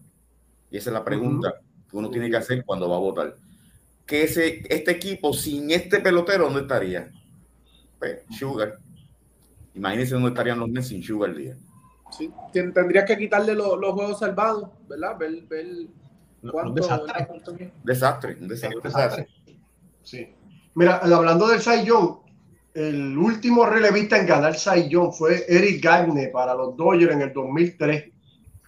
[0.70, 3.37] Y esa es la pregunta que uno tiene que hacer cuando va a votar.
[4.07, 7.11] Que ese, este equipo sin este pelotero, ¿dónde estaría?
[7.99, 8.79] Pues, Sugar.
[9.75, 11.57] Imagínense dónde estarían los Mets sin Sugar el día.
[12.16, 15.18] Sí, tendría que quitarle los juegos salvados, ¿verdad?
[15.18, 15.66] Ver, ver
[16.51, 17.72] cuánto, desastre.
[17.83, 18.37] desastre.
[18.40, 19.29] un desastre,
[20.03, 20.35] Sí.
[20.75, 22.18] Mira, hablando del Cy Young,
[22.75, 27.33] el último relevista en ganar Cy Young fue Eric Gagne para los Dodgers en el
[27.33, 28.12] 2003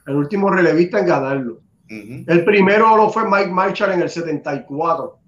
[0.08, 1.60] el último relevista en ganarlo.
[1.88, 5.18] El primero lo fue Mike Marshall en el 74.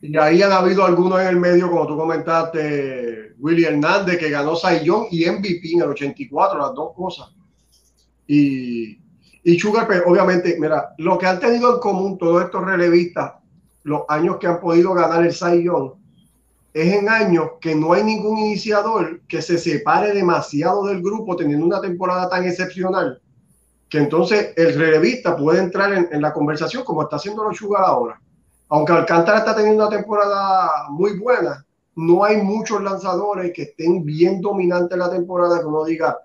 [0.00, 4.54] Y ahí han habido algunos en el medio, como tú comentaste, Willy Hernández, que ganó
[4.54, 7.34] Sayón y MVP en el 84, las dos cosas.
[8.28, 8.98] Y,
[9.42, 13.32] y Sugar, pues, obviamente, mira, lo que han tenido en común todos estos relevistas,
[13.82, 15.94] los años que han podido ganar el Sayón,
[16.72, 21.66] es en años que no hay ningún iniciador que se separe demasiado del grupo teniendo
[21.66, 23.20] una temporada tan excepcional
[23.98, 28.20] entonces el relevista puede entrar en, la conversación como está haciendo los Sugar ahora.
[28.68, 34.40] Aunque Alcántara está teniendo una temporada muy buena, no hay muchos lanzadores que estén bien
[34.40, 36.18] dominantes la temporada que uno diga,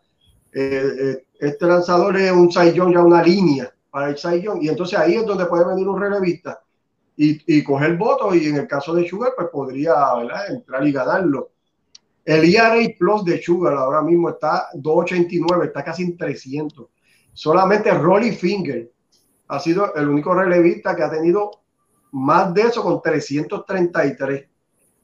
[0.52, 4.98] eh, eh, este lanzador es un Saiyón, ya una línea para el Saiyón, y entonces
[4.98, 6.60] ahí es donde puede venir un relevista
[7.16, 9.94] y, coger votos, y en el caso de Sugar, pues podría
[10.50, 11.52] entrar y ganarlo.
[12.26, 16.88] El ERA Plus de Sugar ahora mismo está 289, está casi en 300
[17.42, 18.92] Solamente Rolly Finger
[19.48, 21.50] ha sido el único relevista que ha tenido
[22.12, 24.48] más de eso con 333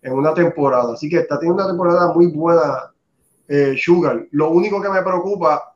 [0.03, 0.93] en una temporada.
[0.93, 2.93] Así que está teniendo una temporada muy buena
[3.47, 4.27] eh, Sugar.
[4.29, 5.73] Lo único que me preocupa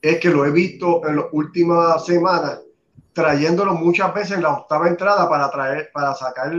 [0.00, 2.60] es que lo he visto en las últimas semanas
[3.12, 6.52] trayéndolo muchas veces en la octava entrada para traer para sacar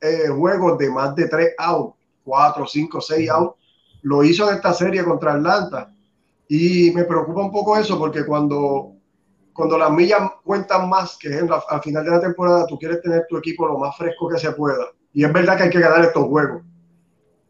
[0.00, 3.56] eh, juegos de más de 3 outs, 4, 5, 6 outs.
[4.02, 5.92] Lo hizo en esta serie contra Atlanta
[6.48, 8.92] y me preocupa un poco eso porque cuando,
[9.52, 13.26] cuando las millas cuentan más, que es al final de la temporada, tú quieres tener
[13.28, 14.86] tu equipo lo más fresco que se pueda.
[15.12, 16.62] Y es verdad que hay que ganar estos juegos.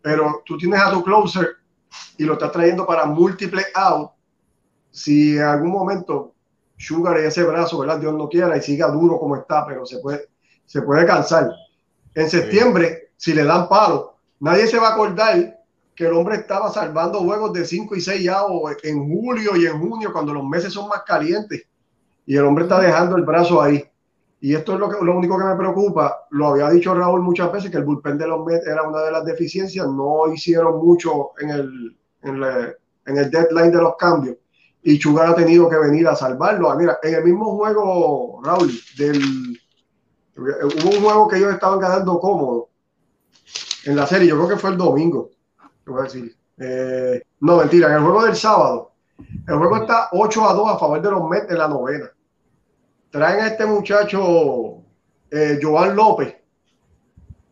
[0.02, 1.56] Pero tú tienes a tu closer
[2.16, 4.10] y lo estás trayendo para múltiples out.
[4.90, 6.32] Si en algún momento
[6.78, 7.98] Sugar ese brazo, ¿verdad?
[7.98, 10.28] Dios no quiera y siga duro como está, pero se puede,
[10.66, 11.50] se puede cansar.
[12.14, 15.58] En septiembre, si le dan palo, nadie se va a acordar
[15.96, 18.42] que el hombre estaba salvando juegos de 5 y 6 ya
[18.82, 21.62] en julio y en junio cuando los meses son más calientes
[22.26, 23.82] y el hombre está dejando el brazo ahí.
[24.38, 26.26] Y esto es lo, que, lo único que me preocupa.
[26.30, 29.10] Lo había dicho Raúl muchas veces que el bullpen de los Mets era una de
[29.10, 29.86] las deficiencias.
[29.86, 32.42] No hicieron mucho en el, en,
[33.06, 34.36] en el deadline de los cambios.
[34.82, 36.70] Y Chugar ha tenido que venir a salvarlo.
[36.70, 39.58] Ah, mira, en el mismo juego, Raúl, del,
[40.36, 42.68] hubo un juego que ellos estaban ganando cómodo
[43.86, 45.30] en la serie, yo creo que fue el domingo,
[46.58, 50.78] Eh, no, mentira, en el juego del sábado, el juego está 8 a 2 a
[50.78, 52.10] favor de los Mets en la novena.
[53.10, 54.82] Traen a este muchacho,
[55.30, 56.36] eh, Joan López,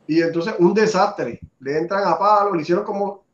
[0.07, 1.41] y entonces un desastre.
[1.61, 3.25] Le entran a palo, le hicieron como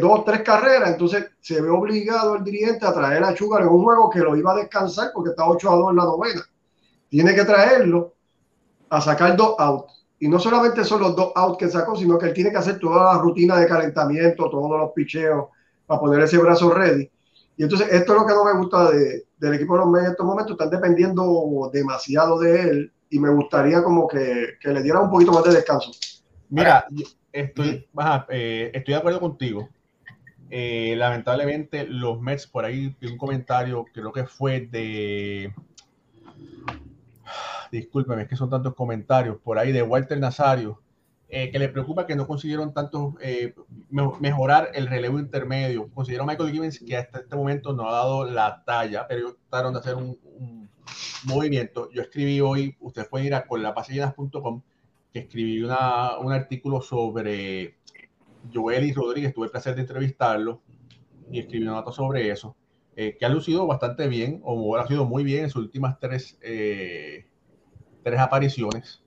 [0.00, 3.82] dos, tres carreras, entonces se ve obligado el dirigente a traer a Sugar en un
[3.82, 6.42] juego que lo iba a descansar porque está 8 a 2 en la novena.
[7.08, 8.14] Tiene que traerlo
[8.88, 9.99] a sacar dos outs.
[10.20, 12.78] Y no solamente son los dos outs que sacó, sino que él tiene que hacer
[12.78, 15.46] toda la rutina de calentamiento, todos los picheos
[15.86, 17.10] para poner ese brazo ready.
[17.56, 20.10] Y entonces esto es lo que no me gusta del equipo de los Mets en
[20.12, 25.00] estos momentos, están dependiendo demasiado de él y me gustaría como que, que le diera
[25.00, 25.90] un poquito más de descanso.
[26.48, 26.86] Mira,
[27.32, 27.86] estoy,
[28.28, 29.68] eh, estoy de acuerdo contigo.
[30.50, 35.54] Eh, lamentablemente, los Mets, por ahí un comentario, creo que fue de.
[37.70, 40.82] Discúlpeme, es que son tantos comentarios por ahí de Walter Nazario,
[41.28, 43.14] eh, que le preocupa que no consiguieron tanto
[43.90, 45.88] mejorar el relevo intermedio.
[45.94, 49.78] Considero Michael Gibbons que hasta este momento no ha dado la talla, pero trataron de
[49.78, 50.18] hacer un,
[51.24, 51.90] movimiento.
[51.92, 53.74] Yo escribí hoy, ustedes pueden ir a la
[55.12, 57.76] que escribí una, un artículo sobre
[58.52, 60.62] Joel y Rodríguez, tuve el placer de entrevistarlo
[61.30, 62.56] y escribí una nota sobre eso,
[62.96, 66.38] eh, que ha lucido bastante bien, o ha sido muy bien en sus últimas tres,
[66.42, 67.26] eh,
[68.02, 69.02] tres apariciones,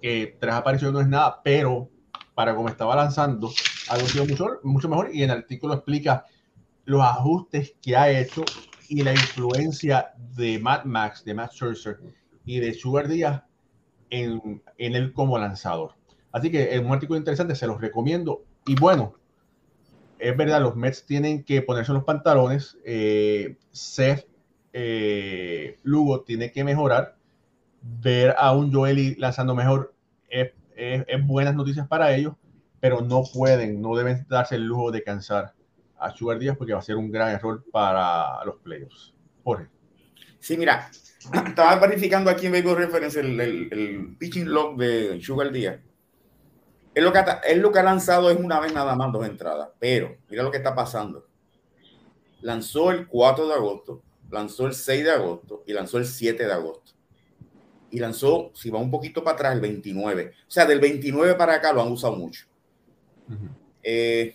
[0.00, 1.90] que tres apariciones no es nada, pero
[2.34, 3.50] para como estaba lanzando,
[3.90, 6.24] ha lucido mucho, mucho mejor y en el artículo explica
[6.84, 8.44] los ajustes que ha hecho
[8.88, 11.98] y la influencia de Matt Max, de Matt Scherzer
[12.44, 13.42] y de Sugar Díaz
[14.10, 15.94] en, en él como lanzador.
[16.32, 18.44] Así que es un artículo interesante, se los recomiendo.
[18.66, 19.14] Y bueno,
[20.18, 22.78] es verdad, los Mets tienen que ponerse los pantalones.
[22.84, 24.26] Eh, Seth
[24.72, 27.17] eh, Lugo tiene que mejorar.
[27.80, 29.94] Ver a un Joeli lanzando mejor
[30.28, 30.52] es,
[31.26, 32.34] buenas noticias para ellos,
[32.80, 35.54] pero no pueden, no deben darse el lujo de cansar
[35.98, 39.14] a Sugar Díaz porque va a ser un gran error para los playoffs.
[39.42, 39.66] Jorge.
[40.38, 40.90] Sí, mira,
[41.46, 45.80] estaba verificando aquí en Baseball Reference el, el, pitching log de Sugar Díaz.
[46.94, 49.26] Él lo, que ha, él lo que ha lanzado es una vez nada más dos
[49.26, 51.26] entradas, pero mira lo que está pasando.
[52.40, 56.52] Lanzó el 4 de agosto, lanzó el 6 de agosto y lanzó el 7 de
[56.52, 56.97] agosto.
[57.90, 60.32] Y lanzó, si va un poquito para atrás, el 29.
[60.46, 62.46] O sea, del 29 para acá lo han usado mucho.
[63.82, 64.34] Eh,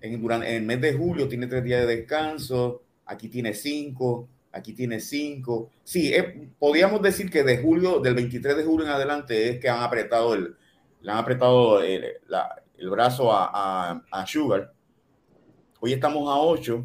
[0.00, 4.28] en, durante, en el mes de julio tiene tres días de descanso, aquí tiene cinco,
[4.52, 5.70] aquí tiene cinco.
[5.82, 9.68] Sí, eh, podríamos decir que de julio, del 23 de julio en adelante, es que
[9.68, 10.56] han apretado el,
[11.00, 12.04] le han apretado el,
[12.76, 14.72] el brazo a, a, Sugar.
[15.80, 16.84] Hoy estamos a 8.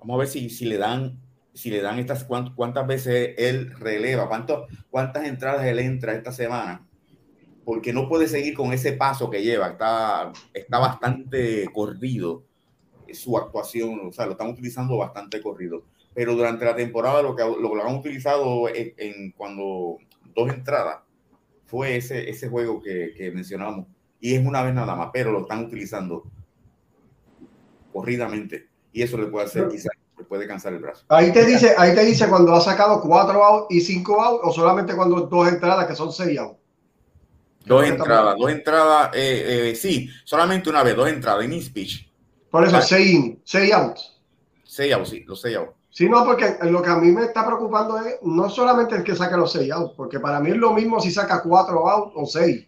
[0.00, 1.18] Vamos a ver si, si le dan
[1.54, 6.86] si le dan estas cuántas, veces él releva, cuánto, cuántas entradas él entra esta semana,
[7.64, 12.44] porque no puede seguir con ese paso que lleva, está, está bastante corrido
[13.12, 15.84] su actuación, o sea, lo están utilizando bastante corrido
[16.14, 19.98] pero durante la temporada lo que lo, han utilizado en, cuando
[20.34, 21.00] dos entradas
[21.64, 23.86] fue ese, ese juego que, que mencionamos.
[24.20, 26.24] Y es una vez nada más, pero lo están utilizando
[27.92, 28.68] corridamente.
[28.92, 31.04] Y eso le puede hacer, quizás, puede cansar el brazo.
[31.08, 34.52] Ahí te dice, ahí te dice cuando ha sacado cuatro outs y cinco outs, o
[34.52, 36.58] solamente cuando dos entradas que son seis outs.
[37.64, 42.10] Dos entradas, dos entradas, eh, eh, sí, solamente una vez, dos entradas, en speech.
[42.50, 44.20] Por eso, seis, seis outs.
[44.64, 45.72] Seis outs, sí, los seis outs.
[45.90, 49.14] Sí, no, porque lo que a mí me está preocupando es no solamente el que
[49.14, 52.26] saque los seis outs, porque para mí es lo mismo si saca cuatro outs o
[52.26, 52.66] seis.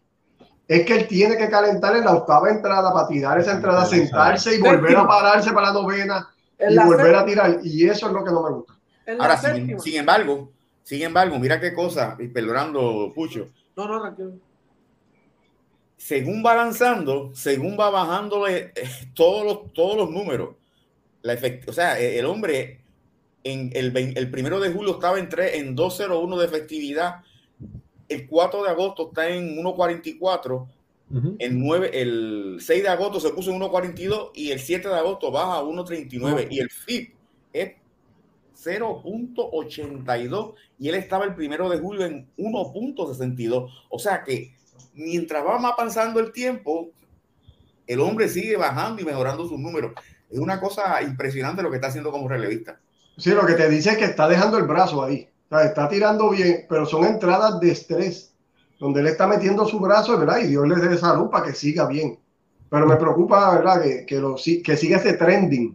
[0.68, 4.54] Es que él tiene que calentar en la octava entrada para tirar esa entrada, sentarse
[4.54, 7.60] y volver a pararse para la novena y volver a tirar.
[7.62, 8.74] Y eso es lo que no me gusta.
[9.18, 10.50] Ahora, sin, embargo,
[10.82, 13.48] sin embargo, mira qué cosa, y perdonando, Pucho.
[13.76, 14.32] No, no, tranquilo.
[15.96, 20.56] Según va lanzando, según va bajándole eh, todos los, todos los números,
[21.22, 22.84] la o sea, el hombre
[23.44, 27.22] en el, el primero de julio estaba en, en 2.01 de efectividad.
[28.08, 30.66] El 4 de agosto está en 1.44.
[31.38, 35.30] el, 9, el 6 de agosto se puso en 1.42 y el 7 de agosto
[35.30, 36.48] baja a 1.39.
[36.50, 37.14] Y el FIP
[37.52, 37.72] es
[38.64, 43.70] 0.82 y él estaba el primero de julio en 1.62.
[43.88, 44.54] O sea que
[44.94, 46.90] mientras va más avanzando el tiempo,
[47.86, 49.92] el hombre sigue bajando y mejorando sus números.
[50.30, 52.80] Es una cosa impresionante lo que está haciendo como relevista.
[53.16, 55.28] Sí, lo que te dice es que está dejando el brazo ahí.
[55.48, 58.33] O sea, está tirando bien, pero son entradas de estrés,
[58.84, 60.40] donde él está metiendo su brazo, ¿verdad?
[60.40, 62.18] Y Dios le dé salud para que siga bien.
[62.68, 63.82] Pero me preocupa, ¿verdad?
[63.82, 65.74] Que, que, lo, que siga ese trending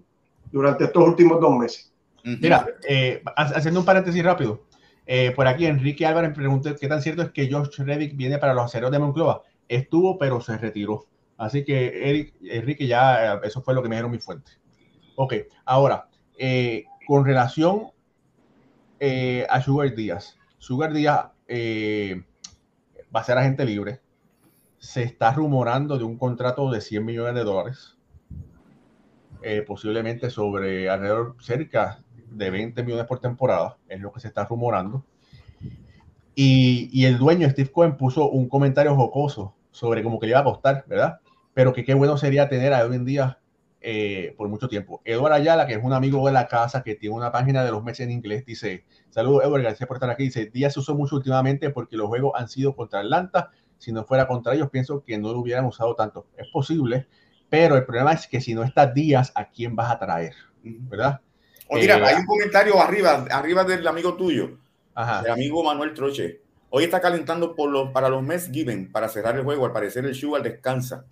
[0.51, 1.91] durante estos últimos dos meses.
[2.23, 4.61] Mira, eh, haciendo un paréntesis rápido.
[5.07, 8.53] Eh, por aquí Enrique Álvarez pregunta qué tan cierto es que Josh Reddick viene para
[8.53, 9.41] los aceros de Monclova.
[9.67, 11.07] estuvo, pero se retiró.
[11.35, 14.51] Así que Eric, Enrique ya, eso fue lo que me dieron mi fuente.
[15.15, 15.33] Ok,
[15.65, 17.87] ahora, eh, con relación
[18.99, 20.37] eh, a Sugar Díaz.
[20.59, 22.21] Sugar Díaz eh,
[23.15, 24.01] va a ser agente libre.
[24.77, 27.97] Se está rumorando de un contrato de 100 millones de dólares.
[29.67, 35.05] posiblemente sobre alrededor cerca de 20 millones por temporada, es lo que se está rumorando.
[36.35, 40.45] Y, el dueño, Steve Cohen, puso un comentario jocoso sobre cómo que le iba a
[40.45, 41.19] costar, ¿verdad?
[41.53, 43.37] Pero que qué bueno sería tener a Edwin Díaz
[43.81, 45.01] eh, por mucho tiempo.
[45.05, 47.83] Eduardo Ayala, que es un amigo de la casa, que tiene una página de los
[47.83, 50.23] meses en inglés, dice, saludos Eduardo, gracias por estar aquí.
[50.23, 53.51] Dice, Díaz se usó mucho últimamente porque los juegos han sido contra Atlanta.
[53.77, 56.27] Si no fuera contra ellos, pienso que no lo hubieran usado tanto.
[56.37, 57.07] Es posible,
[57.49, 60.33] pero el problema es que si no está Díaz, ¿a quién vas a traer?
[60.61, 61.21] ¿Verdad?
[61.69, 64.57] O mira, eh, hay un comentario arriba, arriba del amigo tuyo,
[64.95, 66.41] el amigo Manuel Troche.
[66.71, 69.65] Hoy está calentando por los, para los Mets Given para cerrar el juego.
[69.65, 71.05] Al parecer el Sugar descansa.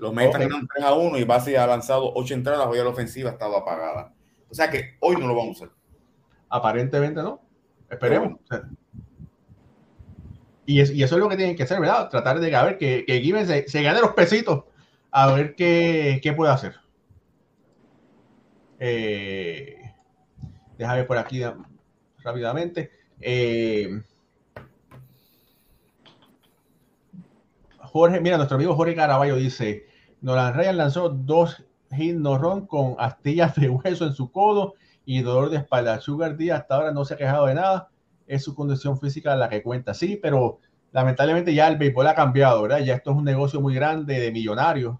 [0.00, 0.48] Los Mets okay.
[0.48, 2.66] 3 a 1 y Base ha lanzado 8 entradas.
[2.66, 4.14] Hoy la ofensiva estaba apagada.
[4.48, 5.76] O sea que hoy no lo vamos a hacer.
[6.48, 7.40] Aparentemente no.
[7.88, 8.40] Esperemos.
[10.64, 12.08] Y, y, eso es lo que tienen que hacer, ¿verdad?
[12.08, 14.64] Tratar de ver que, que Given se, se, gane los pesitos
[15.10, 16.76] a ver qué, qué puede hacer.
[18.78, 19.92] Eh,
[20.78, 21.42] déjame por aquí
[22.22, 22.90] rápidamente.
[23.20, 24.02] Eh,
[27.78, 29.86] Jorge, mira, nuestro amigo Jorge Caraballo dice,
[30.20, 35.22] Nolan Ryan lanzó dos hit no run con astillas de hueso en su codo y
[35.22, 36.00] dolor de espalda.
[36.00, 37.88] Sugar Díaz hasta ahora no se ha quejado de nada.
[38.26, 39.94] Es su condición física la que cuenta.
[39.94, 40.60] Sí, pero
[40.92, 42.80] lamentablemente ya el béisbol ha cambiado, ¿verdad?
[42.80, 44.96] Ya esto es un negocio muy grande de millonarios.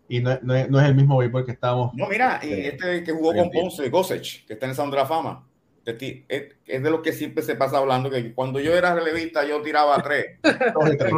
[0.09, 1.94] y no, no, no, es el mismo béisbol que estamos.
[1.94, 4.96] No, mira, eh, este que jugó con Ponce, Gosech, que está en el Salón de
[4.98, 5.46] la Fama,
[5.84, 9.61] es, es de lo que siempre se pasa hablando, que cuando yo era relevista yo
[9.62, 10.38] tiraba tres.
[10.42, 11.12] tres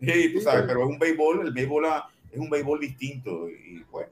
[0.00, 0.12] sí.
[0.12, 0.32] sí.
[0.32, 1.86] tú sabes, pero es un béisbol, el béisbol
[2.30, 4.06] es un béisbol distinto y pues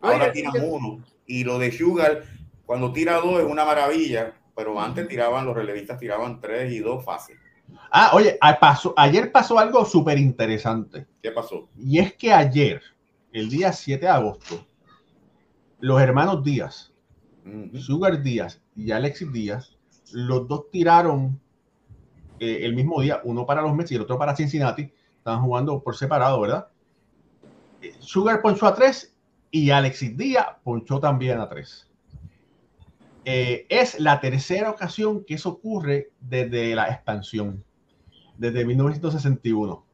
[0.00, 1.04] ahora tira uno.
[1.26, 2.24] Y lo de Sugar,
[2.66, 7.04] cuando tira dos es una maravilla, pero antes tiraban, los relevistas tiraban tres y dos
[7.04, 7.36] fácil.
[7.90, 11.06] Ah, oye, pasó, ayer pasó algo súper interesante.
[11.22, 11.68] ¿Qué pasó?
[11.76, 12.82] Y es que ayer,
[13.32, 14.66] el día 7 de agosto,
[15.80, 16.92] los hermanos Díaz,
[17.74, 19.76] Sugar Díaz y Alexis Díaz,
[20.12, 21.40] los dos tiraron
[22.38, 24.92] eh, el mismo día, uno para los Mets y el otro para Cincinnati.
[25.18, 26.68] Estaban jugando por separado, ¿verdad?
[27.80, 29.14] Eh, Sugar ponchó a tres
[29.50, 31.88] y Alexis Díaz ponchó también a tres.
[33.24, 37.64] Eh, es la tercera ocasión que eso ocurre desde la expansión,
[38.36, 39.84] desde 1961.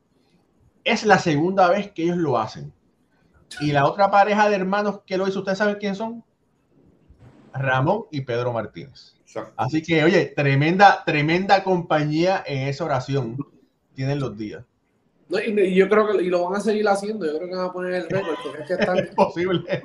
[0.84, 2.72] Es la segunda vez que ellos lo hacen.
[3.60, 6.24] Y la otra pareja de hermanos que lo hizo, ¿ustedes saben quién son?
[7.52, 9.18] Ramón y Pedro Martínez.
[9.56, 13.36] Así que, oye, tremenda, tremenda compañía en esa oración
[13.94, 14.64] tienen los días.
[15.28, 17.26] y yo creo que y lo van a seguir haciendo.
[17.26, 19.82] Yo creo que van a poner el récord porque es que están, es posible.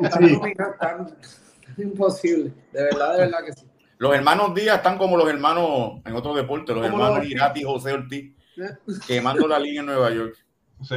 [1.77, 2.53] imposible.
[2.71, 3.67] De verdad, de verdad que sí.
[3.97, 7.93] Los hermanos Díaz están como los hermanos en otros deportes, los hermanos Irati y José
[7.93, 8.35] Ortiz,
[9.07, 10.35] quemando la línea en Nueva York.
[10.81, 10.95] Sí.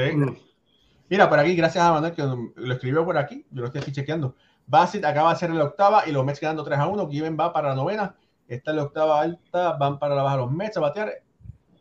[1.09, 3.93] Mira, por aquí, gracias a Manuel que lo escribió por aquí, yo lo estoy aquí
[3.93, 4.35] chequeando.
[4.67, 7.09] Bassett acaba de ser la octava y los Mets quedando 3 a 1.
[7.09, 8.17] Given va para la novena.
[8.49, 11.13] Esta es la octava alta, van para la baja los Mets a batear.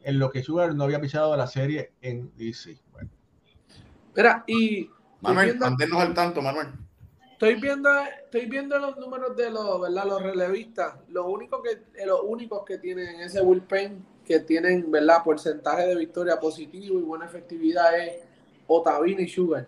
[0.04, 2.80] En lo que Sugar no había pichado la serie en DC.
[2.92, 3.10] Bueno.
[4.16, 4.90] Mira, y.
[5.22, 6.68] Manuel, manténnos al tanto, Manuel.
[7.36, 7.90] Estoy viendo,
[8.24, 10.06] estoy viendo los números de los, ¿verdad?
[10.06, 10.96] Los relevistas.
[11.10, 15.22] Los únicos que, eh, los únicos que tienen ese bullpen que tienen, ¿verdad?
[15.22, 18.24] Porcentaje de victoria positivo y buena efectividad es
[18.68, 19.68] Otavino y Sugar.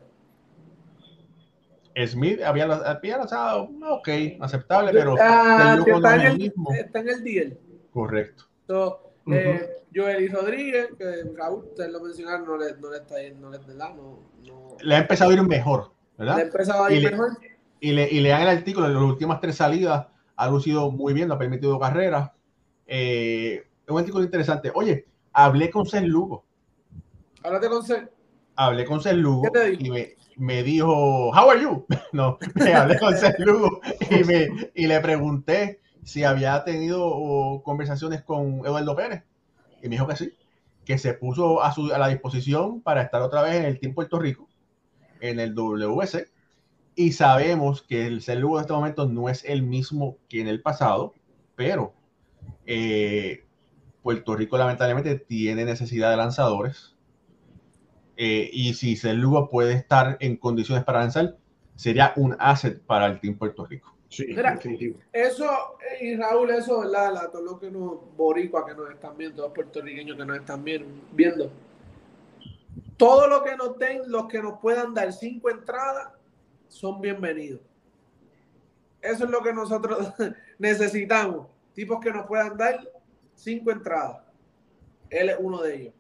[2.06, 4.08] Smith había, había lanzado, ok,
[4.40, 6.72] aceptable, pero ah, está, en el, mismo.
[6.74, 7.58] está en el deal.
[7.92, 8.46] Correcto.
[8.66, 13.50] So, eh, Joel Rodríguez, que Raúl, ustedes lo mencionaron, no le, no le está yendo,
[13.50, 16.36] no le, no, no, le ha empezado a ir mejor, ¿verdad?
[16.36, 17.32] Le ha empezado a ir mejor
[17.80, 21.14] y le, y le dan el artículo, en las últimas tres salidas ha lucido muy
[21.14, 22.32] bien, ha permitido carreras.
[22.86, 24.72] Eh, es un artículo interesante.
[24.74, 26.46] Oye, hablé con Sen Lugo.
[27.44, 28.10] Háblate con Sen.
[28.56, 29.48] Hablé con Sen Lugo
[29.80, 31.86] y me, me, dijo, How are you?
[32.14, 38.22] no, me hablé con Sen Lugo y, me, y le pregunté si había tenido conversaciones
[38.24, 39.24] con Eduardo Pérez.
[39.82, 40.34] Y me dijo que sí,
[40.86, 43.94] que se puso a, su, a la disposición para estar otra vez en el Team
[43.94, 44.48] Puerto Rico,
[45.20, 46.37] en el WC
[46.98, 50.48] y sabemos que el ser Lugo de este momento no es el mismo que en
[50.48, 51.14] el pasado,
[51.56, 51.94] pero
[52.66, 53.46] eh,
[54.02, 56.96] Puerto Rico lamentablemente tiene necesidad de lanzadores.
[58.18, 61.38] Eh, y si Lugo puede estar en condiciones para lanzar,
[61.76, 63.96] sería un asset para el Team Puerto Rico.
[64.10, 64.36] Sí,
[65.14, 67.14] Eso, y Raúl, eso, ¿verdad?
[67.14, 70.64] La, todos los que nos, boricua que nos están viendo, los puertorriqueños que nos están
[70.64, 71.52] viendo,
[72.98, 76.17] todo lo que nos den, los que nos puedan dar cinco entradas,
[76.68, 77.62] son bienvenidos.
[79.02, 80.14] Eso es lo que nosotros
[80.60, 81.48] necesitamos.
[81.74, 82.80] Tipos que nos puedan dar
[83.36, 84.18] cinco entradas.
[85.10, 85.94] Él es uno de ellos.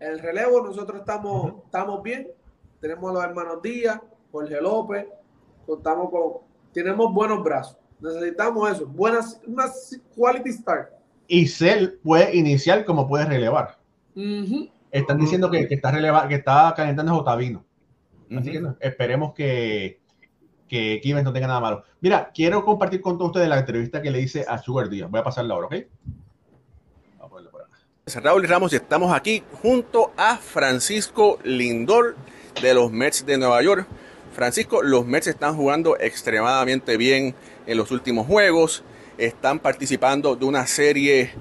[0.00, 2.28] El relevo, nosotros estamos, estamos bien.
[2.80, 4.00] Tenemos a los hermanos Díaz,
[4.32, 5.06] Jorge López,
[5.64, 6.32] contamos con,
[6.72, 7.76] tenemos buenos brazos.
[8.00, 9.66] Necesitamos eso, buenas, una
[10.16, 10.90] quality start.
[11.28, 13.78] Y Cell puede iniciar como puede relevar.
[14.90, 17.64] Están diciendo que, está releva, que está calentando Jotavino.
[18.38, 20.00] Así que esperemos que,
[20.68, 21.84] que no tenga nada malo.
[22.00, 25.10] Mira, quiero compartir con todos ustedes la entrevista que le hice a Sugar Díaz.
[25.10, 25.74] Voy a pasarla ahora, ¿ok?
[28.20, 32.16] Raúl Ramos y estamos aquí junto a Francisco Lindor
[32.60, 33.86] de los Mets de Nueva York.
[34.32, 38.82] Francisco, los Mets están jugando extremadamente bien en los últimos juegos.
[39.18, 41.32] Están participando de una serie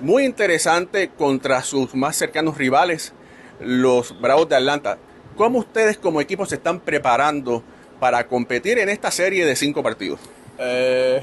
[0.00, 3.12] muy interesante contra sus más cercanos rivales,
[3.60, 4.98] los Bravos de Atlanta.
[5.36, 7.62] ¿Cómo ustedes como equipo se están preparando
[8.00, 10.18] para competir en esta serie de cinco partidos?
[10.58, 11.20] Eh,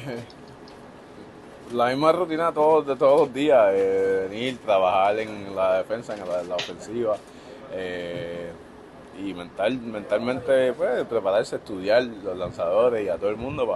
[1.73, 6.13] la misma rutina de todos, de todos los días, eh, venir, trabajar en la defensa,
[6.13, 7.17] en la, ofensiva.
[7.71, 8.51] Eh,
[9.19, 13.67] y mental, mentalmente pues, prepararse, estudiar los lanzadores y a todo el mundo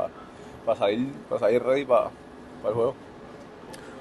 [0.66, 2.12] para salir, para salir ready para
[2.68, 2.94] el juego.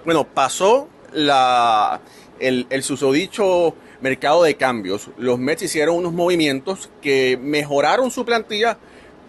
[0.04, 2.00] Bueno, pasó la,
[2.38, 5.10] el, el susodicho mercado de cambios.
[5.16, 8.78] Los Mets hicieron unos movimientos que mejoraron su plantilla,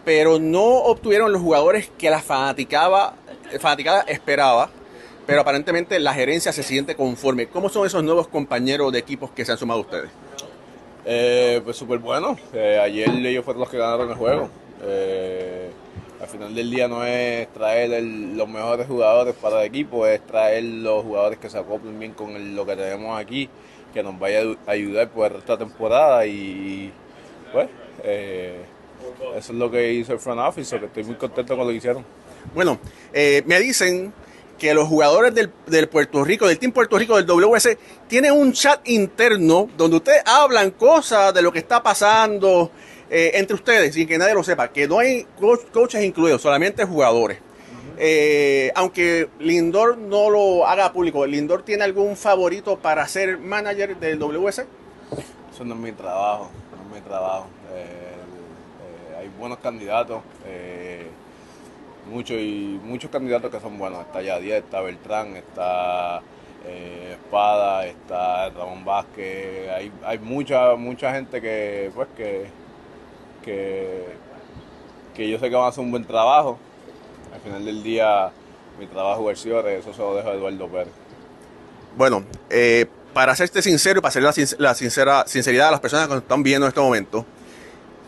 [0.06, 3.16] pero no obtuvieron los jugadores que la fanaticada,
[3.60, 4.70] fanaticada esperaba.
[5.26, 7.48] Pero aparentemente la gerencia se siente conforme.
[7.48, 10.10] ¿Cómo son esos nuevos compañeros de equipos que se han sumado a ustedes?
[11.06, 12.38] Eh, pues súper bueno.
[12.54, 14.50] Eh, ayer ellos fueron los que ganaron el juego.
[14.84, 15.70] Eh,
[16.22, 20.64] al final del día no es traer los mejores jugadores para el equipo, es traer
[20.64, 23.50] los jugadores que se acoplen bien con lo que tenemos aquí,
[23.98, 26.92] que nos vaya a ayudar por esta temporada y
[27.52, 27.68] pues
[28.04, 31.78] eso es lo que hizo el front office, que estoy muy contento con lo que
[31.78, 32.06] hicieron.
[32.54, 32.80] Bueno,
[33.14, 34.14] me dicen
[34.60, 37.78] que los jugadores del, Puerto Rico, del Team Puerto Rico, del WS,
[38.08, 42.72] tienen un chat interno donde ustedes hablan cosas de lo que está pasando
[43.10, 45.26] eh, entre ustedes sin que nadie lo sepa, que no hay
[45.72, 47.40] coaches incluidos, solamente jugadores.
[48.00, 54.20] Eh, aunque Lindor no lo haga público, ¿Lindor tiene algún favorito para ser manager del
[54.20, 54.66] WS?
[55.52, 57.48] Eso no es mi trabajo, no es mi trabajo.
[57.74, 60.22] Eh, hay buenos candidatos
[62.08, 64.02] muchos y muchos candidatos que son buenos.
[64.02, 66.22] Está Yadier, está Beltrán, está
[66.66, 69.70] eh, Espada, está Ramón Vázquez.
[69.70, 72.48] Hay, hay mucha, mucha gente que, pues, que,
[75.16, 76.58] que, yo sé que van a hacer un buen trabajo.
[77.38, 78.32] Al final del día,
[78.80, 80.88] mi trabajo es eso se lo dejo a Eduardo Pérez.
[81.96, 86.08] Bueno, eh, para serte sincero y para hacer la, la sincera, sinceridad a las personas
[86.08, 87.28] que nos están viendo en este momento,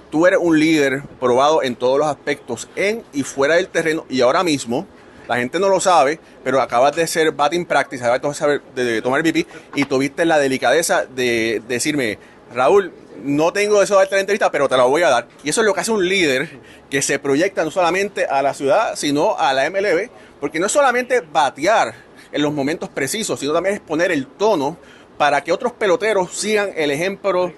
[0.10, 4.22] tú eres un líder probado en todos los aspectos, en y fuera del terreno, y
[4.22, 4.88] ahora mismo,
[5.28, 8.42] la gente no lo sabe, pero acabas de ser batting practice, acabas
[8.74, 12.18] de, tomar VP, y tuviste la delicadeza de decirme,
[12.52, 12.92] Raúl,
[13.24, 15.28] no tengo eso de darte la entrevista, pero te la voy a dar.
[15.44, 16.50] Y eso es lo que hace un líder
[16.90, 20.10] que se proyecta no solamente a la ciudad, sino a la MLB,
[20.40, 21.94] porque no es solamente batear
[22.32, 24.78] en los momentos precisos, sino también es poner el tono
[25.18, 27.52] para que otros peloteros sigan el ejemplo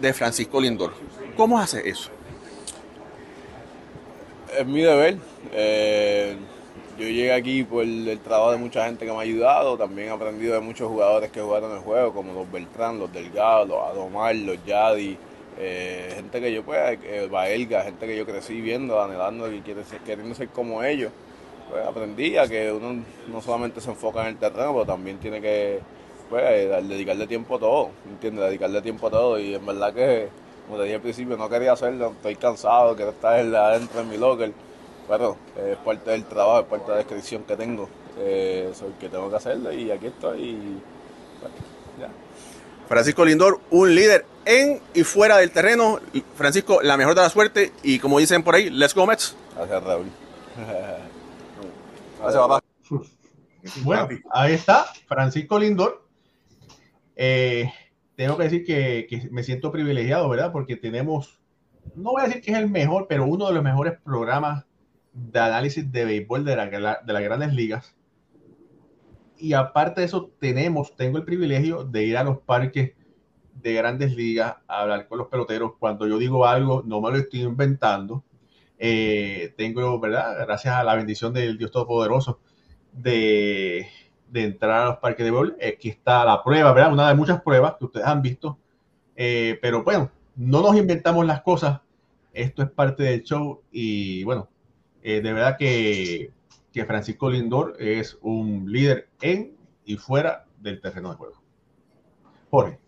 [0.00, 0.92] de Francisco Lindor.
[1.36, 2.10] ¿Cómo hace eso?
[4.56, 5.16] Es mi deber.
[5.52, 6.36] Eh,
[6.98, 9.78] yo llegué aquí por el trabajo de mucha gente que me ha ayudado.
[9.78, 13.66] También he aprendido de muchos jugadores que jugaron el juego, como los Beltrán, los Delgado,
[13.66, 15.16] los Adomar, los Yadi.
[15.58, 20.34] Eh, gente que yo, pues, eh, Baelga, gente que yo crecí viendo, anhelando y queriendo
[20.34, 21.12] ser como ellos.
[21.70, 25.40] Pues aprendí a que uno no solamente se enfoca en el terreno, pero también tiene
[25.40, 25.80] que
[26.28, 26.44] pues,
[26.88, 28.46] dedicarle tiempo a todo, ¿entiendes?
[28.46, 30.28] Dedicarle tiempo a todo y en verdad que
[30.66, 34.18] como te dije al principio, no quería hacerlo, estoy cansado, quiero estar adentro de mi
[34.18, 34.52] locker.
[35.08, 37.88] Bueno, es parte del trabajo, es parte de la descripción que tengo.
[38.18, 40.80] Eh, soy que tengo que hacerlo y aquí estoy.
[42.86, 45.98] Francisco Lindor, un líder en y fuera del terreno.
[46.34, 49.34] Francisco, la mejor de la suerte y como dicen por ahí, let's go Mets.
[49.56, 50.06] Gracias Raúl.
[52.20, 52.60] Gracias papá.
[53.82, 56.06] Bueno, ahí está Francisco Lindor.
[57.16, 57.70] Eh,
[58.14, 60.52] tengo que decir que, me siento privilegiado, ¿verdad?
[60.52, 61.38] Porque tenemos,
[61.94, 64.64] no voy a decir que es el mejor, pero uno de los mejores programas
[65.12, 67.96] de análisis de béisbol de, la, de las grandes ligas.
[69.36, 72.92] Y aparte de eso, tenemos, tengo el privilegio de ir a los parques
[73.54, 75.72] de grandes ligas a hablar con los peloteros.
[75.78, 78.24] Cuando yo digo algo, no me lo estoy inventando.
[78.78, 80.36] Eh, tengo, ¿verdad?
[80.40, 82.40] Gracias a la bendición del Dios Todopoderoso
[82.92, 83.86] de,
[84.28, 85.56] de entrar a los parques de béisbol.
[85.66, 86.92] Aquí está la prueba, ¿verdad?
[86.92, 88.58] Una de muchas pruebas que ustedes han visto.
[89.16, 91.80] Eh, pero bueno, no nos inventamos las cosas.
[92.32, 94.48] Esto es parte del show y bueno,
[95.02, 96.32] eh, de verdad que,
[96.72, 101.42] que Francisco Lindor es un líder en y fuera del terreno de juego.
[102.50, 102.78] Jorge.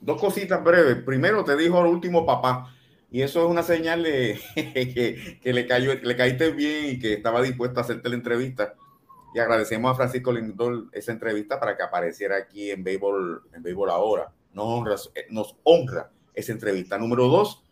[0.00, 1.02] Dos cositas breves.
[1.04, 2.74] Primero, te dijo el último papá.
[3.10, 4.40] Y eso es una señal de
[5.42, 8.74] que, le, cayó, le caíste bien y que estaba dispuesto a hacerte la entrevista.
[9.34, 13.90] Y agradecemos a Francisco Lindor esa entrevista para que apareciera aquí en Béisbol, en Béisbol
[13.90, 14.32] Ahora.
[14.52, 14.96] Nos honra,
[15.30, 16.98] nos honra esa entrevista.
[16.98, 17.62] Número dos,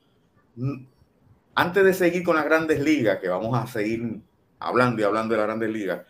[1.58, 4.20] antes de seguir con las grandes ligas, que vamos a seguir
[4.60, 6.06] hablando y hablando de las grandes ligas,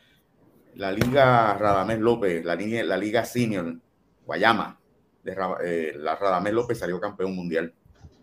[0.74, 3.74] la Liga Radamés López, la, la Liga Senior,
[4.26, 4.78] Guayama,
[5.24, 7.72] de eh, la Radamés López salió campeón mundial.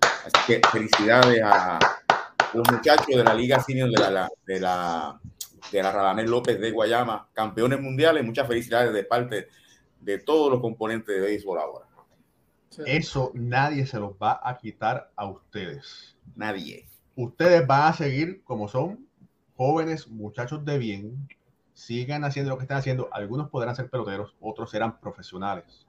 [0.02, 1.80] Así que felicidades a
[2.54, 5.20] los muchachos de la Liga Senior de la, de la,
[5.72, 8.24] de la Radamés López de Guayama, campeones mundiales.
[8.24, 9.48] Muchas felicidades de parte
[10.00, 11.86] de todos los componentes de béisbol ahora.
[12.86, 16.16] Eso nadie se los va a quitar a ustedes.
[16.36, 16.88] Nadie.
[17.16, 19.08] Ustedes van a seguir como son
[19.56, 21.28] jóvenes muchachos de bien.
[21.74, 23.10] Sigan haciendo lo que están haciendo.
[23.12, 25.86] Algunos podrán ser peloteros, otros serán profesionales.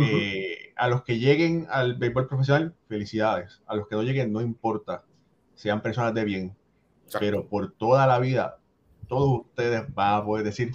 [0.00, 3.60] Eh, a los que lleguen al béisbol profesional, felicidades.
[3.66, 5.04] A los que no lleguen, no importa.
[5.54, 6.56] Sean personas de bien.
[7.18, 8.58] Pero por toda la vida,
[9.08, 10.72] todos ustedes van a poder decir,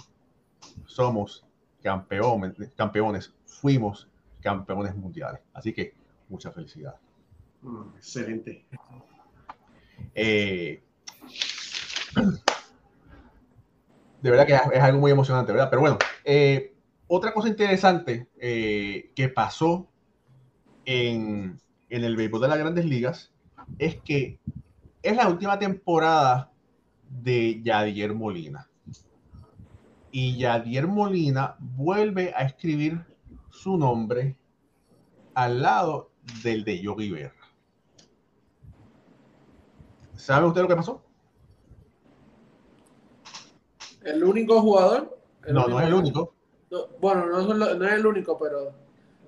[0.84, 1.46] somos
[1.82, 4.08] campeones, campeones fuimos
[4.40, 5.40] campeones mundiales.
[5.54, 5.94] Así que
[6.28, 6.96] mucha felicidad.
[7.62, 8.66] Mm, excelente.
[10.16, 10.82] Eh,
[14.22, 15.68] de verdad que es, algo muy emocionante, ¿verdad?
[15.70, 16.74] Pero bueno, eh,
[17.06, 19.86] otra cosa interesante eh, que pasó
[20.86, 21.60] en,
[21.90, 23.32] el béisbol de las grandes ligas
[23.78, 24.40] es que
[25.02, 26.50] es la última temporada
[27.08, 28.68] de Yadier Molina.
[30.10, 33.04] Y Yadier Molina vuelve a escribir
[33.50, 34.36] su nombre
[35.34, 36.10] al lado
[36.42, 37.45] del de Yogi Berra.
[40.16, 41.02] ¿Sabe usted lo que pasó?
[44.04, 45.18] ¿El único jugador?
[45.48, 46.34] no, no es el único.
[47.00, 47.40] bueno, no
[47.84, 48.72] es, el único, pero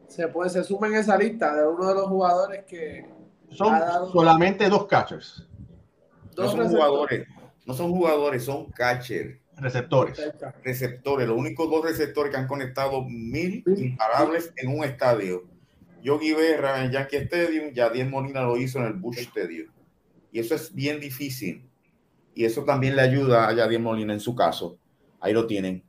[0.06, 3.08] se, puede, se suma en esa lista de uno de los jugadores que.
[3.50, 3.72] Son
[4.12, 5.46] solamente dos catchers.
[6.36, 7.26] no son jugadores,
[7.66, 9.38] no son jugadores, son catchers.
[9.56, 10.32] Receptores.
[10.62, 15.44] Receptores, los únicos dos receptores que han conectado mil imparables en un estadio.
[16.00, 19.68] Yogi Berra en Yankee Stadium, Yadier Molina lo hizo en el Bush Stadium.
[20.38, 21.68] Eso es bien difícil.
[22.34, 24.78] Y eso también le ayuda a Yadier Molina en su caso.
[25.20, 25.82] Ahí lo tienen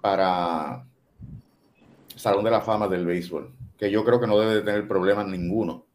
[0.00, 0.86] para
[2.14, 5.26] Salón de la Fama del Béisbol, que yo creo que no debe de tener problemas
[5.26, 5.86] ninguno.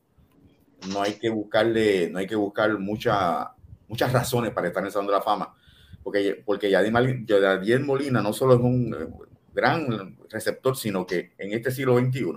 [0.89, 3.51] No hay que buscarle, no hay que buscar mucha,
[3.87, 5.55] muchas razones para estar en el Salón de la Fama
[6.03, 11.71] porque, porque Yadier Molina no solo es un eh, gran receptor, sino que en este
[11.71, 12.33] siglo XXI,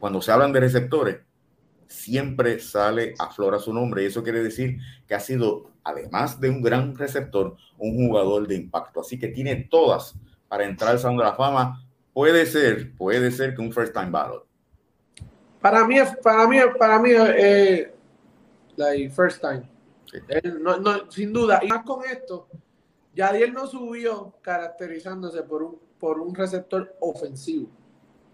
[0.00, 1.18] cuando se hablan de receptores,
[1.92, 4.02] siempre sale a flora su nombre.
[4.02, 8.56] Y eso quiere decir que ha sido, además de un gran receptor, un jugador de
[8.56, 9.00] impacto.
[9.00, 10.14] Así que tiene todas
[10.48, 11.86] para entrar al Salón de la Fama.
[12.12, 14.46] Puede ser, puede ser que un first time ballot.
[15.60, 17.94] Para mí, para mí, para mí, eh,
[18.76, 19.68] like first time.
[20.60, 21.60] no, no, sin duda.
[21.62, 22.48] Y más con esto,
[23.14, 27.68] Yadiel no subió caracterizándose por un, por un receptor ofensivo.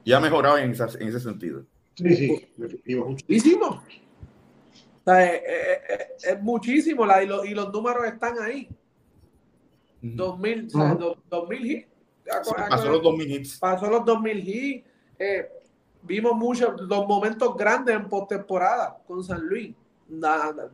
[0.04, 1.64] Y ha mejorado en, en ese sentido.
[1.98, 2.48] Sí, sí,
[2.96, 3.82] muchísimo.
[5.06, 8.68] es, muchísimo la, y, y, los números están ahí.
[10.00, 10.72] 2000, hits.
[12.68, 13.58] pasó los 2000 hits.
[13.58, 14.88] Pasó los 2000 hits.
[15.18, 15.48] Eh,
[16.02, 19.74] vimos muchos los momentos grandes en postemporada con San Luis.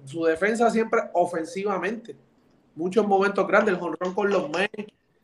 [0.05, 2.16] su defensa siempre ofensivamente
[2.75, 4.68] muchos momentos grandes, el jonrón con los men.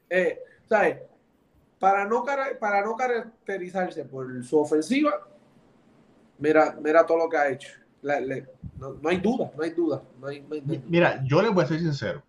[0.09, 0.41] Eh,
[1.79, 2.25] Para no,
[2.59, 5.27] para no caracterizarse por su ofensiva,
[6.41, 7.71] mira, mira todo lo que ha hecho.
[8.03, 10.03] no, hay duda, no hay duda.
[10.87, 12.23] Mira, yo les voy a ser sincero.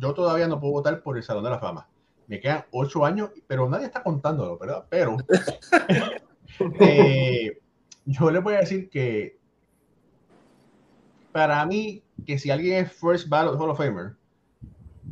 [0.00, 1.88] Yo todavía no puedo votar por el Salón de la Fama.
[2.26, 4.84] Me quedan ocho años, pero nadie está contándolo, ¿verdad?
[4.88, 5.16] Pero
[6.80, 7.58] eh,
[8.04, 9.38] yo les voy a decir que
[11.32, 14.16] para mí, que si alguien es First Ballot Hall of Famer,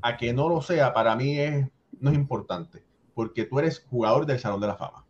[0.02, 1.36] a que no lo sea, para mí
[2.00, 2.82] no es importante,
[3.14, 5.04] porque tú eres jugador del Salón de la Fama.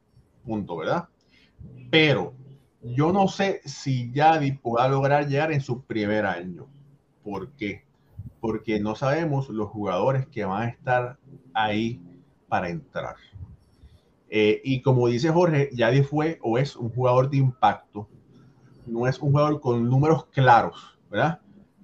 [0.44, 1.08] Punto, ¿verdad?
[1.90, 2.34] Pero
[2.82, 6.66] yo no sé si Yadi pueda lograr llegar en su primer año.
[7.24, 7.84] ¿Por qué?
[8.40, 11.18] Porque no sabemos los jugadores que van a estar
[11.52, 12.00] ahí
[12.48, 13.16] para entrar.
[14.28, 18.08] Eh, y como dice Jorge, Yadi fue o es un jugador de impacto.
[18.86, 21.40] no es un jugador con números claros, ¿verdad?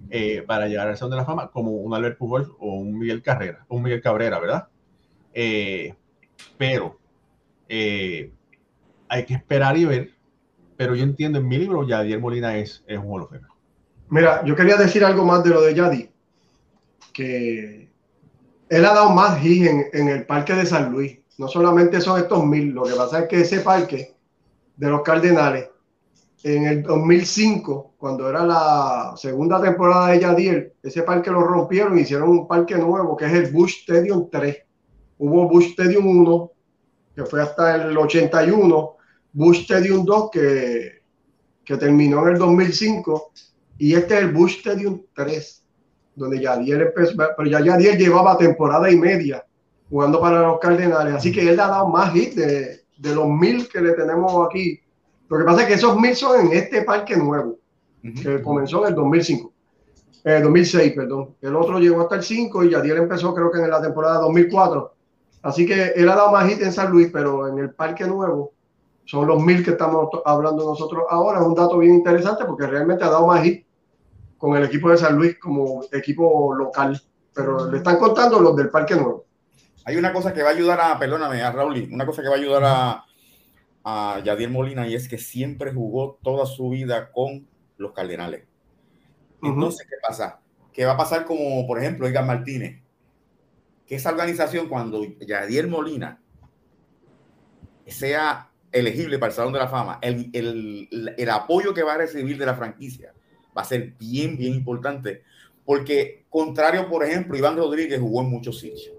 [0.09, 3.21] Eh, para llegar al Salón de la Fama, como un Albert Pujols o un Miguel
[3.21, 4.67] Carrera, un Miguel Cabrera, ¿verdad?
[5.33, 5.95] Eh,
[6.57, 6.97] pero
[7.67, 10.11] hay que esperar y ver.
[10.77, 13.27] Pero yo entiendo en mi libro, Yadier Molina es, es un Hall
[14.09, 16.09] Mira, yo quería decir algo más de lo de Yadi,
[17.11, 17.89] que
[18.69, 21.19] él ha dado más hit en, en, el parque de San Luis.
[21.37, 24.15] No solamente son estos mil, lo que pasa es que ese parque
[24.75, 25.69] de los Cardenales,
[26.43, 32.01] en el 2005, cuando era la segunda temporada de Yadier, ese parque lo rompieron y
[32.01, 34.57] hicieron un parque nuevo que es el Bush Stadium 3.
[35.19, 36.51] Hubo Bush Stadium 1,
[37.15, 38.95] que fue hasta el 81,
[39.33, 41.01] Bush Stadium 2, que,
[41.65, 43.31] que terminó en el 2005,
[43.79, 45.65] y este es el Bush Stadium 3,
[46.15, 49.43] donde Yadier empezó, pero ya Yadier llevaba temporada y media
[49.89, 53.67] jugando para los Cardenales, así que él ha dado más hits de, de los mil
[53.67, 54.79] que le tenemos aquí.
[55.29, 57.57] Lo que pasa es que esos mil son en este parque nuevo,
[58.01, 59.51] que comenzó en el 2005.
[60.25, 61.35] Eh, 2006, perdón.
[61.41, 64.93] El otro llegó hasta el 5 y Yadier empezó creo que en la temporada 2004.
[65.41, 68.53] Así que él ha dado más hit en San Luis, pero en el parque nuevo
[69.05, 71.39] son los mil que estamos hablando nosotros ahora.
[71.39, 73.65] Es un dato bien interesante porque realmente ha dado más hit
[74.37, 77.01] con el equipo de San Luis como equipo local.
[77.33, 79.25] Pero le están contando los del parque nuevo.
[79.85, 82.35] Hay una cosa que va a ayudar a, perdóname, a Raúl, una cosa que va
[82.35, 83.05] a ayudar a,
[83.83, 87.47] a Yadier Molina y es que siempre jugó toda su vida con
[87.77, 88.47] los Cardenales.
[89.41, 90.39] Entonces, ¿qué pasa?
[90.71, 92.81] ¿Qué va a pasar como, por ejemplo, Edgar Martínez?
[93.85, 96.21] Que esa organización, cuando Yadier Molina
[97.85, 101.97] sea elegible para el Salón de la Fama, el, el, el, apoyo que va a
[101.97, 103.13] recibir de la franquicia
[103.55, 105.23] va a ser bien, bien importante.
[105.63, 108.93] Porque, contrario, por ejemplo, Iván Rodríguez jugó en muchos sitios.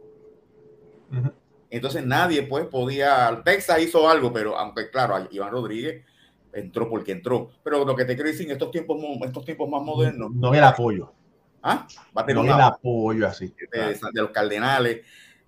[1.70, 6.04] Entonces nadie pues podía, Texas hizo algo, pero aunque claro, Iván Rodríguez
[6.52, 7.50] entró porque entró.
[7.62, 10.32] Pero lo que te quiero decir, en estos tiempos, estos tiempos más modernos.
[10.32, 11.12] No el apoyo.
[11.62, 11.86] ¿Ah?
[12.16, 13.54] Va a tener no el apoyo así.
[13.72, 15.04] De, los cardenales.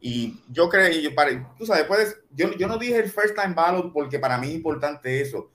[0.07, 3.55] Y yo creo, yo, para, tú sabes, puedes, yo, yo no dije el first time
[3.55, 5.51] ballot porque para mí es importante eso.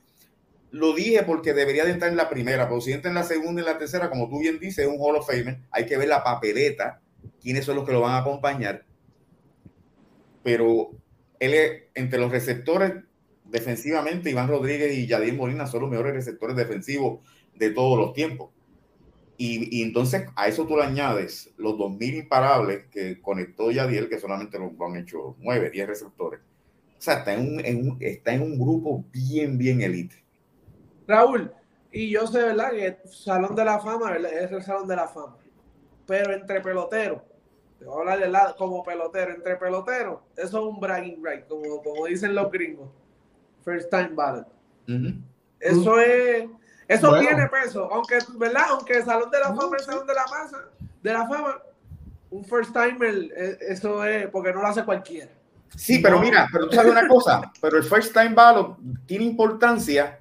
[0.72, 3.62] Lo dije porque debería de entrar en la primera, pero si entra en la segunda
[3.62, 6.10] y la tercera, como tú bien dices, es un Hall of Famer, hay que ver
[6.10, 7.00] la papeleta,
[7.42, 8.86] quiénes son los que lo van a acompañar
[10.44, 10.92] pero
[11.40, 12.94] él es, entre los receptores
[13.46, 17.20] defensivamente, Iván Rodríguez y Yadier Molina son los mejores receptores defensivos
[17.56, 18.52] de todos los tiempos.
[19.44, 24.60] Y, entonces a eso tú le añades los 2.000 imparables que conectó Yadier, que solamente
[24.60, 26.42] lo, han hecho 9, 10 receptores.
[26.42, 30.24] O sea, está en, un, en un, está en un grupo bien, bien elite.
[31.08, 31.52] Raúl,
[31.92, 32.70] y yo sé, ¿verdad?
[32.70, 35.38] Que el Salón de la Fama es el Salón de la Fama.
[36.06, 37.24] Pero entre peloteros,
[37.80, 42.06] te voy a hablar como pelotero, entre peloteros, eso es un bragging right, como, como
[42.06, 42.90] dicen los gringos.
[43.66, 44.48] First time ballot.
[45.60, 46.48] Eso es,
[46.94, 48.64] eso tiene peso, aunque, ¿verdad?
[48.70, 50.58] Aunque el Salón de la Fama el Salón de la Masa,
[51.02, 51.62] de la Fama,
[52.30, 55.32] un first timer, e, eso es, porque no lo hace cualquiera.
[55.76, 60.20] Sí, pero mira, pero tú sabes una cosa, pero el first time ballot tiene importancia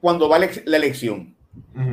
[0.00, 1.34] cuando va la elección.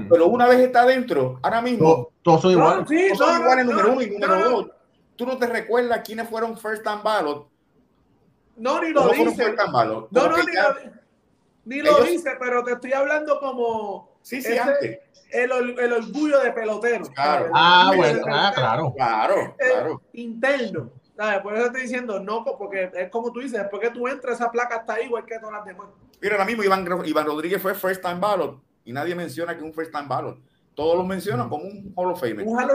[0.10, 2.10] Pero una vez está dentro, ahora mismo.
[2.22, 2.88] Todos son iguales.
[2.88, 4.68] todos son iguales, número uno y número dos.
[5.16, 7.48] Tú no te recuerdas quiénes fueron first time ballot.
[8.58, 9.56] No, ni lo dice.
[10.12, 10.76] No, no, ni lo,
[11.66, 14.18] ni lo dice, pero te estoy hablando como.
[14.22, 15.00] Sí, sí, antes.
[15.32, 17.06] El, el, orgullo de pelotero.
[17.08, 17.52] Claro.
[17.54, 18.94] Ah, bueno, ah, claro.
[18.96, 20.02] Claro, claro.
[20.14, 20.92] Interno.
[21.16, 21.42] ¿sabes?
[21.42, 24.52] Por eso estoy diciendo, no, porque es como tú dices, después que tú entras, esa
[24.52, 25.88] placa está ahí igual que todas las demás.
[26.22, 29.74] Mira, ahora mismo Iván, Iván Rodríguez fue first time ballot y nadie menciona que un
[29.74, 30.40] first time ballot.
[30.74, 32.46] Todos lo mencionan como un Hall of Fame.
[32.58, 32.68] Ah,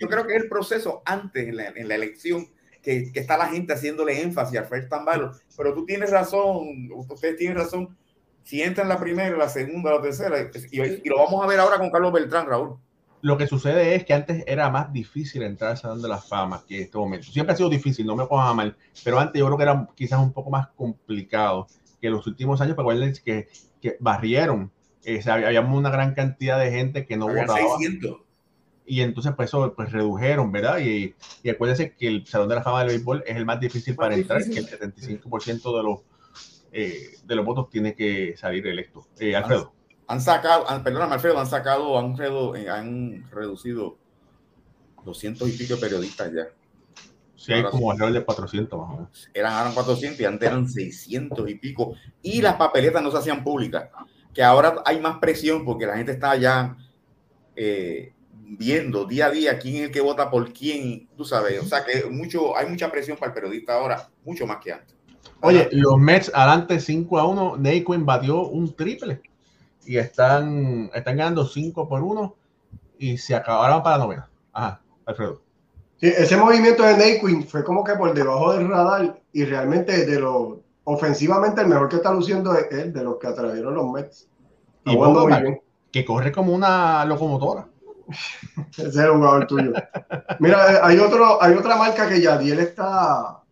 [0.00, 2.48] yo creo que es el proceso antes en la, en la elección
[2.82, 5.36] que, que, está la gente haciéndole énfasis al first time ballot.
[5.56, 7.96] Pero tú tienes razón, ustedes tienen razón.
[8.44, 10.38] Si entra en la primera, la segunda, la tercera,
[10.70, 12.78] y, y, lo vamos a ver ahora con Carlos Beltrán, Raúl.
[13.20, 16.64] Lo que sucede es que antes era más difícil entrar al Salón de la Fama
[16.66, 17.26] que en este momento.
[17.30, 20.20] Siempre ha sido difícil, no me pongas mal, pero antes yo creo que era quizás
[20.20, 21.66] un poco más complicado
[22.00, 22.88] que los últimos años, pero
[23.24, 23.48] que,
[23.82, 24.70] que barrieron
[25.04, 27.58] eh, había una gran cantidad de gente que no votaba.
[28.86, 30.78] Y entonces, pues eso, pues redujeron, ¿verdad?
[30.78, 33.94] Y, y acuérdense que el Salón de la Fama del Béisbol es el más difícil
[33.94, 36.00] para entrar, que el 75% de los,
[36.72, 39.06] eh, de los votos tiene que salir electo.
[39.18, 39.72] Eh, Alfredo.
[40.06, 42.16] Han, sacado, perdóname, Alfredo, han sacado, han,
[42.70, 43.98] han reducido
[45.04, 46.48] 200 y pico periodistas ya.
[47.36, 49.30] Sí, hay como alrededor de 400 más o menos.
[49.32, 51.94] Eran, eran 400 y antes eran 600 y pico.
[52.20, 53.88] Y las papeletas no se hacían públicas
[54.38, 56.76] que ahora hay más presión porque la gente está ya
[57.56, 61.66] eh, viendo día a día quién es el que vota por quién, tú sabes, o
[61.66, 64.94] sea que mucho, hay mucha presión para el periodista ahora, mucho más que antes.
[65.40, 69.22] Oye, los Mets adelante 5 a 1, Naquin batió un triple.
[69.84, 72.34] y están, están ganando 5 por 1
[72.98, 74.28] y se acabaron para la novena.
[74.52, 75.40] Ajá, Alfredo.
[76.00, 80.20] Sí, ese movimiento de Naquin fue como que por debajo del radar y realmente de
[80.20, 84.26] lo ofensivamente el mejor que está luciendo es él, de los que atrajeron los Mets.
[84.86, 85.60] Y muy bien.
[85.92, 87.66] que corre como una locomotora.
[88.70, 89.72] Ese es el jugador tuyo.
[90.38, 93.42] Mira, eh, hay otro, hay otra marca que Yadiel está,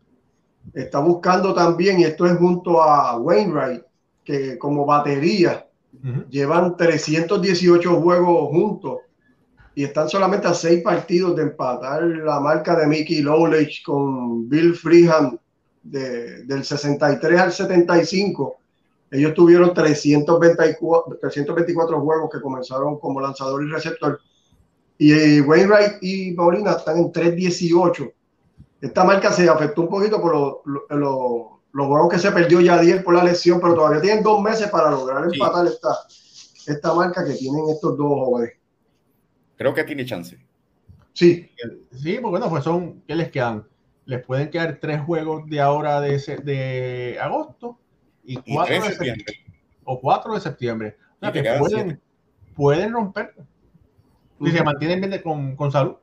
[0.75, 3.83] está buscando también, y esto es junto a Wainwright,
[4.25, 5.67] que como batería
[6.29, 8.99] llevan 318 juegos juntos
[9.75, 14.75] y están solamente a seis partidos de empatar la marca de Mickey Lowledge con Bill
[14.75, 15.39] Freehand
[15.83, 18.57] de, del 63 al 75.
[19.11, 24.21] Ellos tuvieron 324, 324 juegos que comenzaron como lanzador y receptor
[24.99, 28.13] y Wainwright y Paulina están en 3.18.
[28.81, 33.15] Esta marca se afectó un poquito por los juegos que se perdió ya 10 por
[33.15, 35.89] la lesión, pero todavía tienen dos meses para lograr empatar esta,
[36.67, 38.55] esta marca que tienen estos dos jóvenes.
[39.57, 40.39] Creo que tiene chance.
[41.13, 41.51] Sí.
[41.93, 43.67] Sí, pues bueno, pues son, ¿qué les quedan?
[44.05, 47.79] Les pueden quedar tres juegos de ahora de, de agosto
[48.23, 49.35] y cuatro de septiembre.
[49.85, 50.97] O cuatro de septiembre.
[51.17, 52.01] O sea, que pueden,
[52.55, 53.35] pueden romper
[54.41, 55.97] y se mantienen bien con, con salud.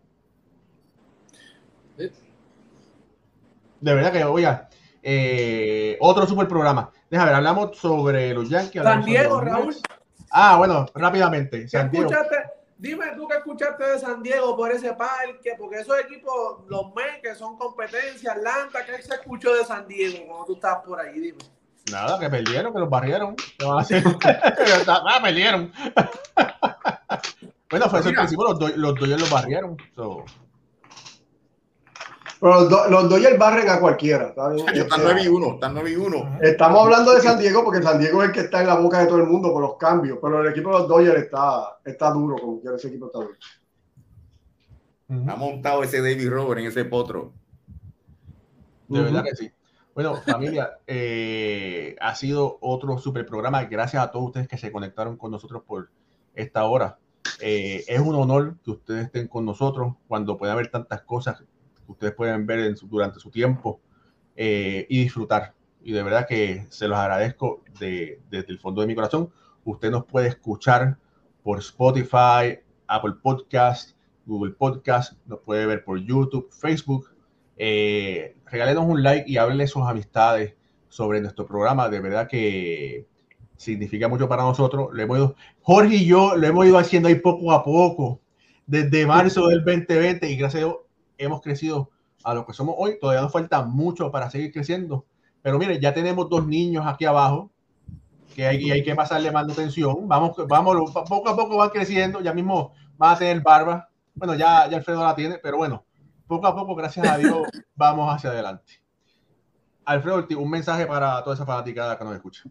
[3.84, 4.70] De verdad que, oiga,
[5.02, 6.90] eh, otro super programa.
[7.10, 8.82] Déjame ver, hablamos sobre los Yankees.
[8.82, 9.76] San Diego, Raúl.
[10.32, 11.68] Ah, bueno, rápidamente.
[11.68, 12.10] San Diego.
[12.78, 17.22] Dime tú qué escuchaste de San Diego por ese parque, porque esos equipos, los MES,
[17.22, 21.20] que son competencia, Atlanta, ¿qué se escuchó de San Diego cuando tú estás por ahí?
[21.20, 21.40] Dime.
[21.92, 23.36] Nada, que perdieron, que los barrieron.
[23.36, 24.04] ¿Qué van a hacer?
[24.88, 25.72] ah, perdieron.
[27.70, 29.76] Bueno, fue sorpresivo, los, do, los los barrieron.
[29.96, 30.26] So.
[32.44, 34.28] Pero los, do, los Dodgers barren a cualquiera.
[34.28, 34.58] Están
[35.02, 36.40] 9 y 1, están 9 y 1.
[36.42, 39.00] Estamos hablando de San Diego porque San Diego es el que está en la boca
[39.00, 42.12] de todo el mundo por los cambios, pero el equipo de los Dodgers está, está
[42.12, 43.34] duro, como quiera ese equipo está duro.
[45.32, 47.32] Ha montado ese David Robert en ese potro.
[48.90, 49.52] De verdad que sí.
[49.96, 53.64] Bueno, familia, eh, ha sido otro super programa.
[53.64, 55.92] Gracias a todos ustedes que se conectaron con nosotros por
[56.36, 56.98] esta hora.
[57.40, 61.42] Eh, es un honor que ustedes estén con nosotros cuando puede haber tantas cosas
[61.88, 63.80] ustedes pueden ver durante su tiempo
[64.36, 65.54] eh, y disfrutar.
[65.84, 69.32] Y de verdad que se los agradezco desde el fondo de mi corazón.
[69.66, 70.98] Usted nos puede escuchar
[71.44, 77.10] por Spotify, Apple Podcast, Google Podcast, nos puede ver por YouTube, Facebook.
[77.58, 80.56] Eh, regálenos un like y háblenle sus amistades
[80.90, 81.90] sobre nuestro programa.
[81.90, 83.06] De verdad que
[83.58, 84.90] significa mucho para nosotros.
[84.94, 88.22] Lo hemos Jorge y yo lo hemos ido haciendo ahí poco a poco,
[88.66, 90.78] desde marzo del 2020 y gracias a Dios
[91.18, 91.90] hemos crecido
[92.24, 92.98] a lo que somos hoy.
[93.00, 95.06] Todavía nos falta mucho para seguir creciendo.
[95.42, 97.52] Pero mire, ya tenemos dos niños aquí abajo
[98.34, 100.08] que hay, hay que pasarle manutención.
[100.08, 102.22] Vamos, vamos, poco a poco van creciendo.
[102.22, 103.90] Ya mismo van a tener barba.
[104.16, 105.84] Bueno, ya, ya Alfredo la tiene, pero bueno,
[106.28, 108.82] poco a poco, gracias a Dios, vamos hacia adelante.
[109.86, 112.44] Alfredo, un mensaje para toda esa fanaticada que nos escucha.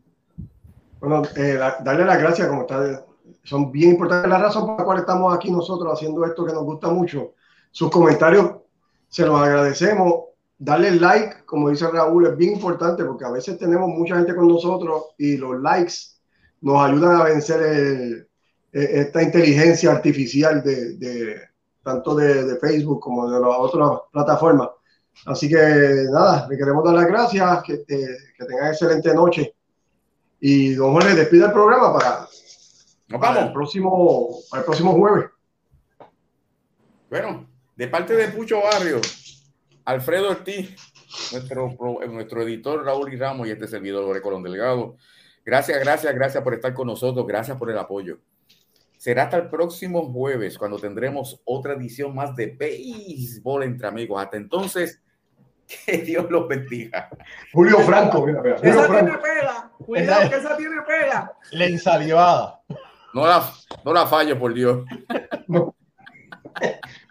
[1.01, 3.05] Bueno, eh, darle las gracias, como está,
[3.43, 4.31] son bien importantes.
[4.31, 7.35] La razón por la cual estamos aquí nosotros haciendo esto que nos gusta mucho.
[7.73, 8.53] Sus comentarios
[9.09, 10.27] se los agradecemos.
[10.57, 14.47] Darle like, como dice Raúl, es bien importante porque a veces tenemos mucha gente con
[14.47, 15.95] nosotros y los likes
[16.61, 18.29] nos ayudan a vencer
[18.71, 21.41] esta inteligencia artificial de, de
[21.83, 24.69] tanto de, de, Facebook como de las otras plataformas.
[25.27, 29.53] Así que nada, le queremos dar las gracias, que, que tengan excelente noche
[30.45, 35.31] y don Jorge, despide el programa para, el próximo, el próximo jueves.
[37.09, 37.47] Bueno,
[37.77, 39.01] de parte de Pucho Barrio,
[39.85, 40.77] Alfredo Ortiz,
[41.33, 41.77] nuestro,
[42.09, 44.97] nuestro editor Raúl y Ramos y este servidor de Colón Delgado.
[45.45, 48.19] Gracias, gracias, gracias por estar con nosotros, gracias por el apoyo.
[48.97, 54.23] Será hasta el próximo jueves cuando tendremos otra edición más de béisbol entre amigos.
[54.23, 55.03] Hasta entonces,
[55.87, 57.09] que Dios los bendiga.
[57.53, 58.57] Julio Franco, mira, mira.
[58.57, 59.73] esa tiene pega.
[59.85, 61.33] Cuidado, que esa tiene pega.
[61.51, 62.61] La ensalivada.
[63.13, 63.53] No la,
[63.85, 64.85] no la fallo, por Dios.
[65.49, 65.75] No.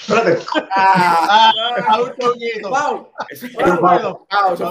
[0.00, 0.46] Espérate.
[0.76, 1.52] Ah,
[1.88, 2.70] ah, un poquito.
[2.70, 3.12] Pau.
[3.28, 4.24] Eso fue Pau.
[4.54, 4.70] Eso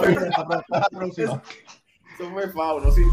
[2.32, 2.48] fue
[2.80, 3.04] no sí.